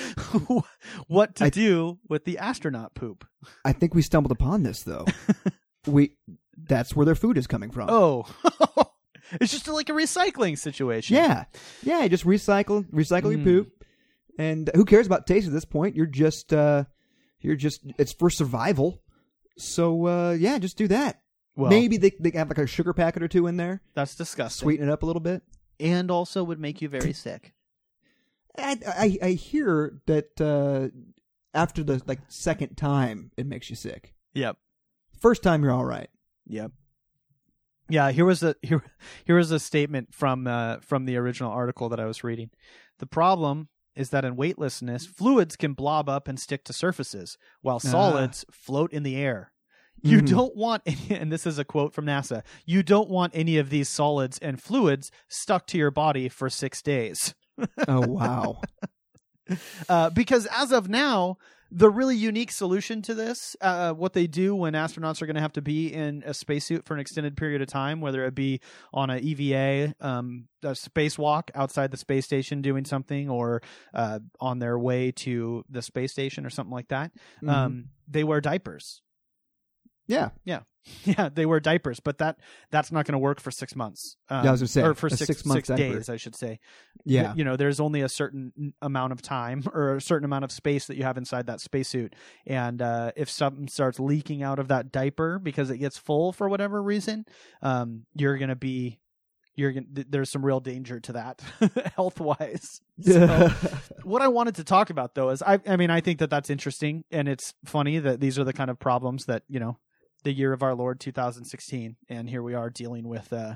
[1.07, 3.25] what to I- do with the astronaut poop.
[3.65, 5.05] I think we stumbled upon this though.
[5.87, 6.11] we
[6.55, 7.89] that's where their food is coming from.
[7.89, 8.25] Oh,
[9.41, 11.15] it's just like a recycling situation.
[11.15, 11.45] Yeah,
[11.83, 12.07] yeah.
[12.07, 13.43] Just recycle, recycle your Mm.
[13.43, 13.76] poop,
[14.37, 15.95] and who cares about taste at this point?
[15.95, 16.85] You're just, uh,
[17.41, 17.81] you're just.
[17.97, 19.01] It's for survival.
[19.57, 21.21] So uh, yeah, just do that.
[21.55, 24.63] Well, Maybe they they have like a sugar packet or two in there, that's disgusting,
[24.65, 25.41] sweeten it up a little bit.
[25.79, 27.53] and also would make you very sick.
[28.57, 30.89] I I, I hear that uh,
[31.55, 34.13] after the like second time, it makes you sick.
[34.35, 34.57] Yep.
[35.19, 36.09] First time, you're all right.
[36.45, 36.71] Yep.
[37.89, 38.83] Yeah, here was a here
[39.25, 42.51] here was a statement from uh, from the original article that I was reading.
[42.99, 47.77] The problem is that in weightlessness, fluids can blob up and stick to surfaces, while
[47.83, 47.89] Ah.
[47.89, 49.51] solids float in the air.
[50.03, 50.29] You Mhm.
[50.29, 52.43] don't want, any, and this is a quote from NASA.
[52.65, 56.81] You don't want any of these solids and fluids stuck to your body for six
[56.81, 57.33] days,
[57.87, 58.61] Oh wow.
[59.89, 61.37] uh, because as of now,
[61.71, 65.41] the really unique solution to this, uh, what they do when astronauts are going to
[65.41, 68.59] have to be in a spacesuit for an extended period of time, whether it be
[68.93, 73.61] on a EVA, um, a spacewalk outside the space station doing something, or
[73.93, 77.11] uh, on their way to the space station or something like that,
[77.43, 77.49] Mhm.
[77.49, 79.01] um, they wear diapers.
[80.07, 80.29] Yeah.
[80.45, 80.61] Yeah,
[81.03, 81.29] yeah.
[81.33, 82.39] they wear diapers, but that
[82.71, 84.15] that's not going to work for six months.
[84.29, 86.59] Um, Yeah, I was gonna say, or for six, days, I should say
[87.05, 87.33] Yeah.
[87.35, 90.87] you know there's only a certain amount of time or a certain amount of space
[90.87, 94.91] that you have inside that spacesuit and uh, if something starts leaking out of that
[94.91, 97.25] diaper because it gets full for whatever reason
[97.61, 98.99] um, you're gonna be
[99.55, 101.41] you're gonna th- there's some real danger to that
[101.95, 103.49] health wise so,
[104.03, 106.49] what i wanted to talk about though is i i mean i think that that's
[106.49, 109.77] interesting and it's funny that these are the kind of problems that you know
[110.27, 113.55] the year of our lord 2016 and here we are dealing with uh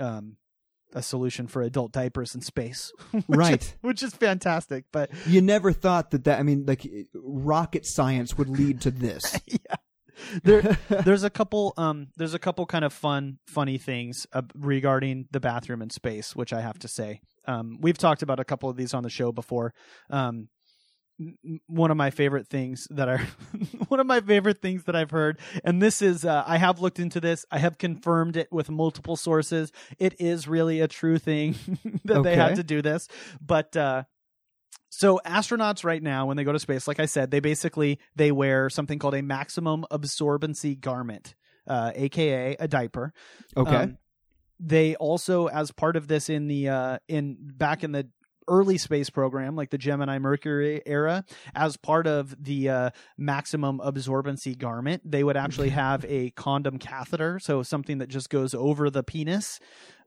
[0.00, 0.36] um
[0.94, 2.90] a solution for adult diapers in space
[3.26, 3.62] which Right.
[3.62, 8.36] is, which is fantastic but you never thought that that I mean like rocket science
[8.38, 9.38] would lead to this.
[9.46, 9.76] yeah
[10.44, 10.62] there
[11.04, 15.40] there's a couple um there's a couple kind of fun funny things uh, regarding the
[15.40, 18.76] bathroom in space which i have to say um we've talked about a couple of
[18.76, 19.72] these on the show before
[20.10, 20.48] um
[21.66, 23.18] one of my favorite things that are
[23.88, 25.38] one of my favorite things that I've heard.
[25.64, 27.44] And this is uh, I have looked into this.
[27.50, 29.72] I have confirmed it with multiple sources.
[29.98, 31.54] It is really a true thing
[32.04, 33.08] that they had to do this.
[33.40, 34.04] But uh
[34.94, 38.30] so astronauts right now when they go to space like i said they basically they
[38.30, 41.34] wear something called a maximum absorbency garment
[41.66, 43.12] uh, aka a diaper.
[43.56, 43.74] Okay.
[43.74, 43.98] Um,
[44.60, 48.08] they also as part of this in the uh, in back in the
[48.48, 51.24] early space program like the gemini mercury era
[51.54, 57.38] as part of the uh, maximum absorbency garment they would actually have a condom catheter
[57.38, 59.58] so something that just goes over the penis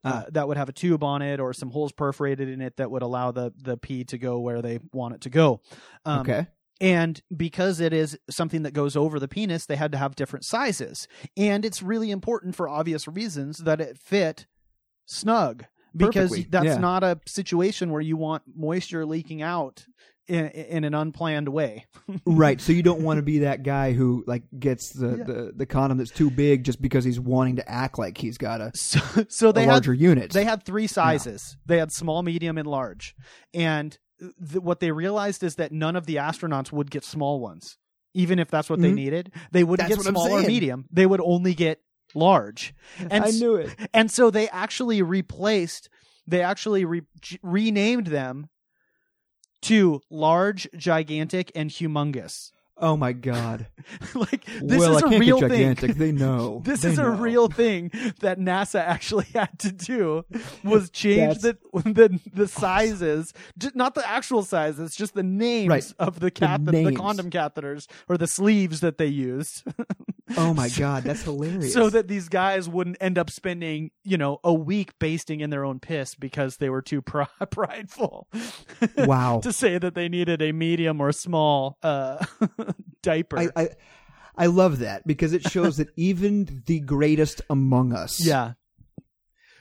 [0.04, 0.26] uh, Ah.
[0.34, 3.02] that would have a tube on it or some holes perforated in it that would
[3.02, 5.62] allow the the pee to go where they want it to go
[6.06, 6.46] um, okay.
[6.80, 10.46] and because it is something that goes over the penis, they had to have different
[10.46, 11.08] sizes.
[11.36, 14.46] And it's really important for obvious reasons that it fit
[15.06, 15.66] snug
[15.96, 16.78] because Perfectly, that's yeah.
[16.78, 19.86] not a situation where you want moisture leaking out
[20.28, 21.86] in, in an unplanned way.
[22.28, 22.60] Right.
[22.62, 25.24] So you don't want to be that guy who like gets the, Yeah.
[25.24, 28.62] the, the condom that's too big just because he's wanting to act like he's got
[28.62, 30.32] a, So, so a they had larger unit.
[30.32, 31.58] They had three sizes.
[31.66, 33.16] They had small, medium, and large.
[33.56, 37.78] And th- what they realized is that none of the astronauts would get small ones,
[38.14, 38.96] even if that's what they Mhm.
[38.96, 39.32] needed.
[39.52, 40.86] They wouldn't That's get small or medium.
[40.92, 41.80] They would only get
[42.16, 42.74] large.
[43.00, 43.76] And I knew it.
[43.94, 45.90] and so they actually replaced.
[46.26, 47.04] They actually re-
[47.44, 48.50] renamed them
[49.64, 52.52] to large, gigantic, and humongous.
[52.78, 53.68] Oh my god.
[54.16, 55.76] like this well, is I a real thing.
[55.76, 56.62] They know.
[56.66, 60.26] This They is a real thing that NASA actually had to do
[60.64, 63.34] was change the, the the sizes,
[63.76, 65.94] not the actual sizes, just the names Right.
[66.00, 66.98] of the cath- the, names.
[66.98, 69.64] condom catheters or the sleeves that they used,
[70.36, 71.72] Oh my god, that's hilarious.
[71.74, 75.64] so that these guys wouldn't end up spending you know a week basting in their
[75.64, 78.28] own piss because they were too pri- prideful.
[78.98, 79.40] wow.
[79.42, 82.26] to say that they needed a medium or small uh,
[83.02, 83.40] diaper.
[83.40, 83.70] I, I
[84.38, 88.54] I love that because it shows that even the greatest among us yeah.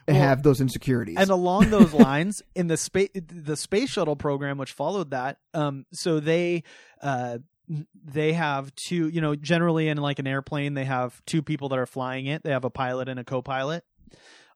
[0.09, 1.17] have those insecurities.
[1.19, 5.87] And along those lines, in the space the space shuttle program, which followed that, um,
[5.93, 6.65] so they
[7.01, 7.39] uh,
[8.05, 9.09] they have two.
[9.09, 12.43] You know, generally in like an airplane, they have two people that are flying it.
[12.43, 13.85] They have a pilot and a co-pilot.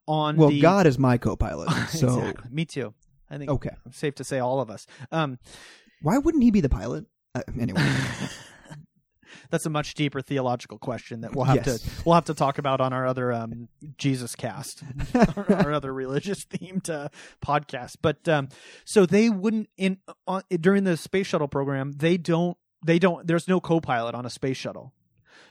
[0.07, 1.69] On well, the, God is my co-pilot.
[1.89, 2.51] So exactly.
[2.51, 2.95] me too.
[3.31, 4.87] I think okay, safe to say all of us.
[5.13, 5.39] Um,
[6.01, 7.05] why wouldn't he be the pilot?
[7.39, 7.83] Uh, anyway,
[9.51, 11.81] that's a much deeper theological question that we'll have Yes.
[11.81, 14.83] to we'll have to talk about on our other um, Jesus cast,
[15.15, 17.09] our, our other religious themed uh,
[17.45, 17.97] podcast.
[18.03, 18.49] But um,
[18.85, 21.93] so they wouldn't in on, during the space shuttle program.
[21.93, 22.57] They don't.
[22.85, 23.27] They don't.
[23.27, 24.93] There's no co-pilot on a space shuttle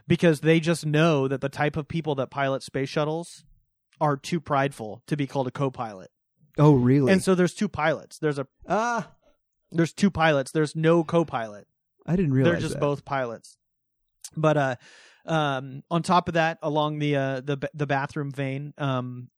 [0.07, 3.43] because they just know that the type of people that pilot space shuttles
[3.99, 6.09] are too prideful to be called a co-pilot.
[6.57, 7.11] oh really?
[7.11, 8.17] And so there's two pilots.
[8.19, 9.09] There's a ah,
[9.71, 10.51] there's two pilots.
[10.51, 11.67] There's no co-pilot.
[12.07, 12.81] I didn't realize they're just that.
[12.81, 13.57] both pilots.
[14.35, 14.75] But uh,
[15.25, 19.29] um, on top of that, along the uh, the the bathroom vein, um,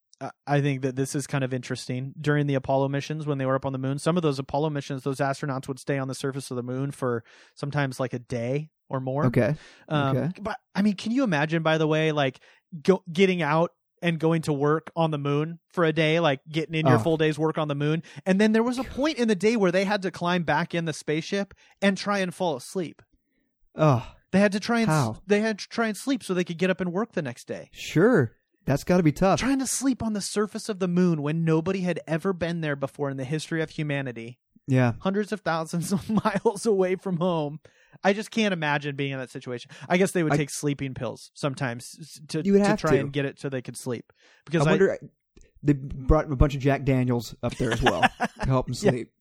[0.46, 2.14] I- think that this is kind of interesting.
[2.20, 4.72] During the Apollo missions, when they were up on the moon, some of those Apollo
[4.72, 7.24] missions, those astronauts would stay on the surface of the moon for
[7.56, 9.26] sometimes like a day or more.
[9.28, 9.56] Okay,
[9.88, 10.32] Um, okay.
[10.42, 11.64] But I mean, can you imagine?
[11.64, 12.40] By the way, like
[12.84, 13.72] go, getting out
[14.02, 17.04] and going to work on the moon for a day, like getting in your Oh.
[17.04, 19.56] full day's work on the moon, and then there was a point in the day
[19.56, 23.02] where they had to climb back in the spaceship and try and fall asleep.
[23.76, 25.18] Oh, They had to try and How?
[25.26, 27.48] they had to try and sleep so they could get up and work the next
[27.48, 27.70] day.
[27.72, 28.36] sure.
[28.66, 29.40] That's got to be tough.
[29.40, 32.76] Trying to sleep on the surface of the moon when nobody had ever been there
[32.76, 34.38] before in the history of humanity,
[34.70, 34.94] Yeah.
[35.00, 37.60] hundreds of thousands of miles away from home.
[38.04, 39.72] I just can't imagine being in that situation.
[39.90, 43.00] I guess they would I- take sleeping pills sometimes to, You would to try to.
[43.00, 44.14] and get it so they could sleep.
[44.46, 44.98] Because I I,
[45.64, 48.02] they brought a bunch of Jack Daniels up there as well
[48.42, 48.74] to help Yeah.
[48.76, 49.12] sleep.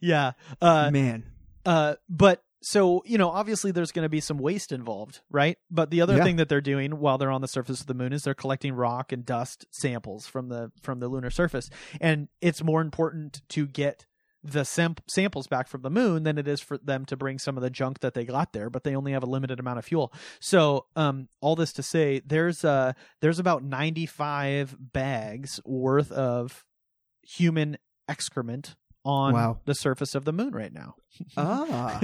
[0.00, 1.24] yeah, uh, Man,
[1.66, 5.58] Uh, but so you know, obviously, there's going to be some waste involved, right?
[5.70, 6.24] But the other Yeah.
[6.24, 8.72] thing that they're doing while they're on the surface of the moon is they're collecting
[8.72, 11.68] rock and dust samples from the from the lunar surface,
[12.00, 14.06] and it's more important to get
[14.46, 17.56] the sam- samples back from the moon than it is for them to bring some
[17.56, 18.68] of the junk that they got there.
[18.68, 20.12] But they only have a limited amount of fuel.
[20.38, 22.92] So, um, all this to say, there's uh
[23.22, 26.64] there's about 95 bags worth of
[27.22, 27.78] human
[28.08, 28.76] excrement
[29.06, 29.60] on Wow.
[29.64, 30.94] the surface of the moon right now.
[31.36, 32.00] ah,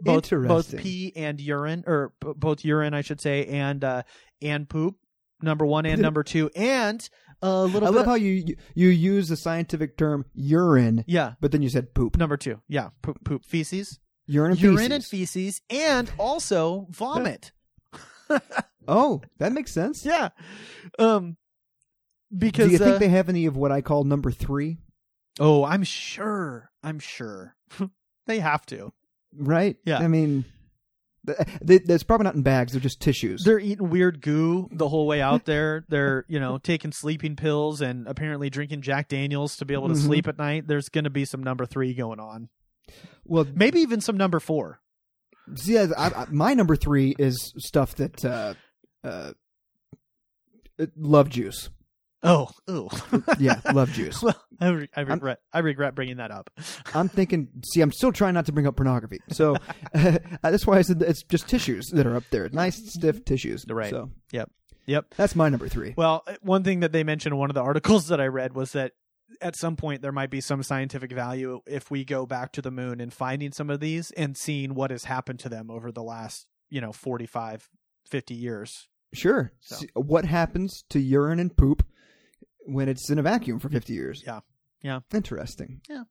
[0.00, 4.02] both both pee and urine, or b- both urine, I should say, and uh,
[4.42, 4.96] and poop.
[5.42, 7.06] Number one and number two, and
[7.42, 7.96] a little I bit.
[7.98, 12.16] love how you you use the scientific term urine, yeah, but then you said poop.
[12.16, 14.92] number two, yeah, poop, poop, feces, Urine and urine feces.
[14.92, 17.52] and feces, and also vomit.
[18.86, 20.04] Oh, that makes sense.
[20.06, 20.30] yeah,
[20.98, 21.36] um,
[22.36, 24.78] because Do you think uh, they have any of what I call number three?
[25.40, 27.56] oh, I'm sure, I'm sure
[28.26, 28.92] they have to.
[29.36, 29.76] Right?
[29.84, 29.98] Yeah.
[29.98, 30.44] I mean,
[31.26, 32.72] th- th- that's probably not in bags.
[32.72, 33.42] They're just tissues.
[33.44, 35.84] They're eating weird goo the whole way out there.
[35.88, 39.94] They're, you know, taking sleeping pills and apparently drinking Jack Daniels to be able to
[39.94, 40.04] Mhm.
[40.04, 40.66] sleep at night.
[40.66, 42.48] There's going to be some number three going on.
[43.24, 44.80] well, Maybe even some number four.
[45.56, 48.54] see, I, I, my number three is stuff that uh,
[49.02, 49.32] uh,
[50.96, 51.70] love juice.
[52.24, 52.88] Oh, ooh.
[53.38, 54.22] Yeah, love juice.
[54.22, 55.40] well, I, re- I regret.
[55.52, 56.50] I regret bringing that up.
[56.94, 57.48] I'm thinking.
[57.66, 59.20] See, I'm still trying not to bring up pornography.
[59.30, 59.56] So
[59.94, 62.48] uh, that's why I said it's just tissues that are up there.
[62.50, 63.64] Nice stiff tissues.
[63.68, 63.90] Right.
[63.90, 64.50] So Yep.
[64.86, 65.14] Yep.
[65.16, 65.94] that's my number three.
[65.96, 68.54] Well, uh, one thing that they mentioned in one of the articles that I read
[68.54, 68.92] was that
[69.40, 72.70] at some point there might be some scientific value if we go back to the
[72.70, 76.02] moon and finding some of these and seeing what has happened to them over the
[76.02, 77.68] last, you know, 45,
[78.08, 78.88] 50 years.
[79.14, 79.52] Sure.
[79.60, 79.86] So.
[79.94, 81.84] What happens to urine and poop
[82.66, 84.22] when it's in a vacuum for 50 years?
[84.26, 84.40] Yeah.
[84.82, 85.00] Yeah.
[85.12, 85.80] Interesting.
[85.88, 86.04] Yeah.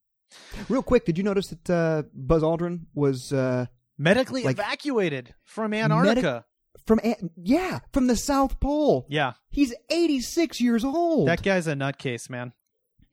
[0.68, 5.74] Real quick, did you notice that uh, Buzz Aldrin was uh, Medically Like- evacuated from
[5.74, 6.46] Antarctica.
[6.88, 7.00] from?
[7.04, 9.06] An- yeah, from the South Pole.
[9.10, 9.34] yeah.
[9.50, 11.28] He's 86 years old.
[11.28, 12.54] That guy's a nutcase, man.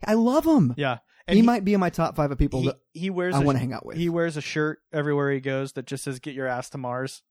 [0.03, 0.73] I love him.
[0.79, 0.99] Yeah.
[1.29, 3.57] he, might be in my top five of people he, that he wears I want
[3.57, 3.99] to hang out with.
[3.99, 7.23] He wears a shirt everywhere he goes that just says "Get your ass to Mars."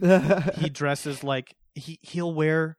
[0.58, 2.76] He dresses like he he'll wear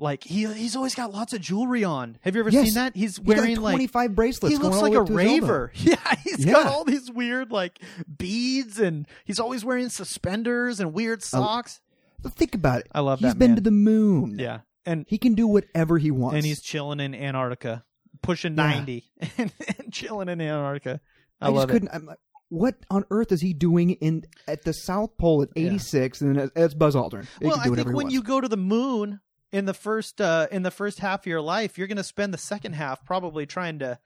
[0.00, 2.16] Like he he's always got lots of jewelry on.
[2.22, 2.64] Have you ever Yes.
[2.64, 2.96] seen that?
[2.96, 4.56] He's wearing like like 25 bracelets.
[4.56, 5.46] he looks like a way up to his elbow.
[5.46, 5.72] raver.
[5.76, 7.80] Yeah, he's got all these weird like
[8.18, 11.80] beads and he's always wearing suspenders and weird oh, socks.
[12.22, 12.88] But think about it.
[12.94, 13.56] I love He's that He's been man.
[13.56, 14.38] to the moon.
[14.38, 14.60] yeah.
[14.86, 16.36] And He can do whatever he wants.
[16.36, 17.84] and he's chilling in Antarctica,
[18.22, 18.70] pushing Yeah.
[18.70, 19.04] 90
[19.38, 21.00] and, and chilling in Antarctica.
[21.40, 21.72] I, I, just love it.
[21.72, 21.88] couldn't.
[21.92, 26.20] I'm like, what on earth is he doing in at the South Pole at 86?
[26.22, 27.26] And then it's- it's Buzz Aldrin.
[27.40, 29.20] He well, I think when you go to the moon
[29.52, 32.32] in the first uh, in the first half of your life, you're going to spend
[32.34, 33.98] the second half probably trying to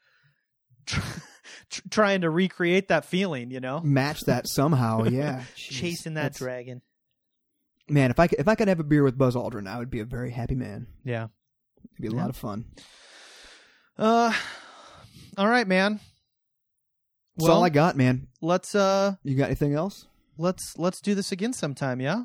[0.86, 1.00] tr-
[1.90, 3.50] trying to recreate that feeling.
[3.50, 5.44] You know, match that somehow, yeah.
[5.56, 6.82] Chasing that that's- dragon.
[7.86, 9.90] Man, if I could, if I could have a beer with Buzz Aldrin, I would
[9.90, 10.86] be a very happy man.
[11.04, 11.28] Yeah.
[11.92, 12.16] It'd be a Yeah.
[12.16, 12.64] lot of fun.
[13.98, 14.32] Uh,
[15.36, 16.00] all right, man.
[17.36, 18.28] That's Well, all I got, man.
[18.40, 20.06] let's uh You got anything else?
[20.38, 22.00] let's let's do this again sometime.
[22.00, 22.22] Yeah.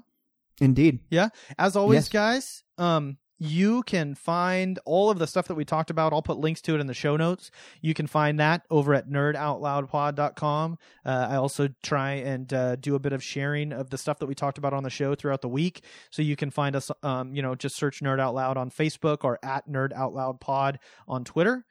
[0.62, 1.00] Indeed.
[1.10, 1.30] Yeah.
[1.58, 2.10] As always, Yes.
[2.10, 6.12] guys, um, you can find all of the stuff that we talked about.
[6.12, 7.52] I'll put links to it in the show notes.
[7.82, 10.78] You can find that over at nerdoutloudpod.com.
[11.06, 14.26] Uh, I also try and uh, do a bit of sharing of the stuff that
[14.26, 15.84] we talked about on the show throughout the week.
[16.12, 19.24] So you can find us, um, you know, just search Nerd Out Loud on Facebook
[19.24, 21.66] or at Nerd Out Loud Pod on Twitter.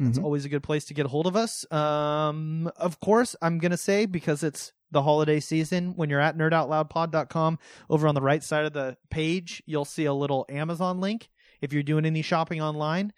[0.00, 0.24] It's Mhm.
[0.24, 1.64] always a good place to get a hold of us.
[1.72, 6.38] Um, of course, I'm going to say because it's the holiday season, when you're at
[6.38, 7.58] nerdoutloudpod.com,
[7.90, 11.28] over on the right side of the page, you'll see a little Amazon link.
[11.60, 13.12] If you're doing any shopping online,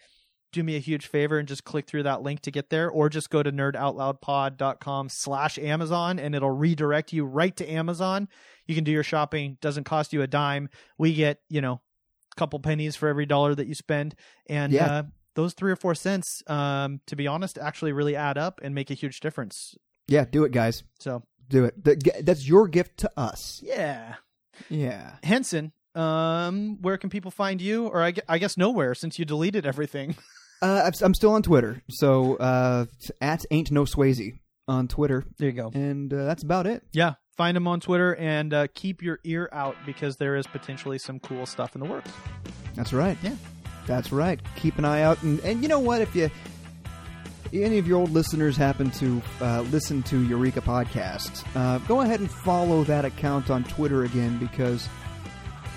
[0.52, 3.08] do me a huge favor and just click through that link to get there, or
[3.08, 8.28] just go to nerdoutloudpod.com slash Amazon and it'll redirect you right to Amazon.
[8.66, 10.68] You can do your shopping, doesn't cost you a dime.
[10.98, 14.14] We get, you know, a couple pennies for every dollar that you spend.
[14.48, 14.86] And Yeah.
[14.86, 15.02] uh,
[15.34, 18.90] those three or four cents, um, to be honest, actually really add up and make
[18.90, 19.74] a huge difference.
[20.08, 20.82] Yeah, do it, guys.
[21.00, 21.82] So, Do it.
[21.84, 23.61] That- That's your gift to us.
[23.64, 24.14] yeah.
[24.70, 25.12] Yeah.
[25.22, 27.86] Henson, um, where can people find you?
[27.88, 30.16] Or I, I guess nowhere since you deleted everything.
[30.62, 32.86] Uh, I'm- I'm still on Twitter, so uh,
[33.20, 35.70] at ain't no Swayze on Twitter, There you go.
[35.74, 36.82] and uh, that's about it.
[36.94, 40.97] Yeah, find him on Twitter and uh, keep your ear out because there is potentially
[40.97, 42.11] some cool stuff in the works.
[42.74, 43.18] That's right.
[43.22, 43.36] Yeah.
[43.86, 44.40] That's right.
[44.57, 46.01] Keep an eye out, and, and you know what?
[46.01, 46.30] If you
[47.53, 52.20] any of your old listeners happen to uh, listen to Eureka podcast, uh, go ahead
[52.20, 54.88] and follow that account on Twitter again because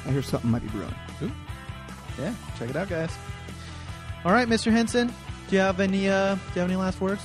[0.05, 0.93] I hear something might be brewing.
[2.20, 3.15] Yeah, check it out, guys.
[4.26, 4.72] All right, Mr.
[4.72, 5.07] Henson,
[5.49, 6.09] do you have any?
[6.09, 7.22] Uh, do you have any last words?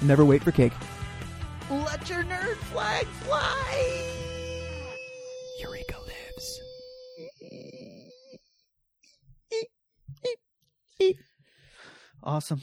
[0.00, 0.72] Never wait for cake.
[1.70, 4.02] Let your nerd flag fly.
[5.60, 6.60] Eureka lives.
[12.24, 12.62] Awesome.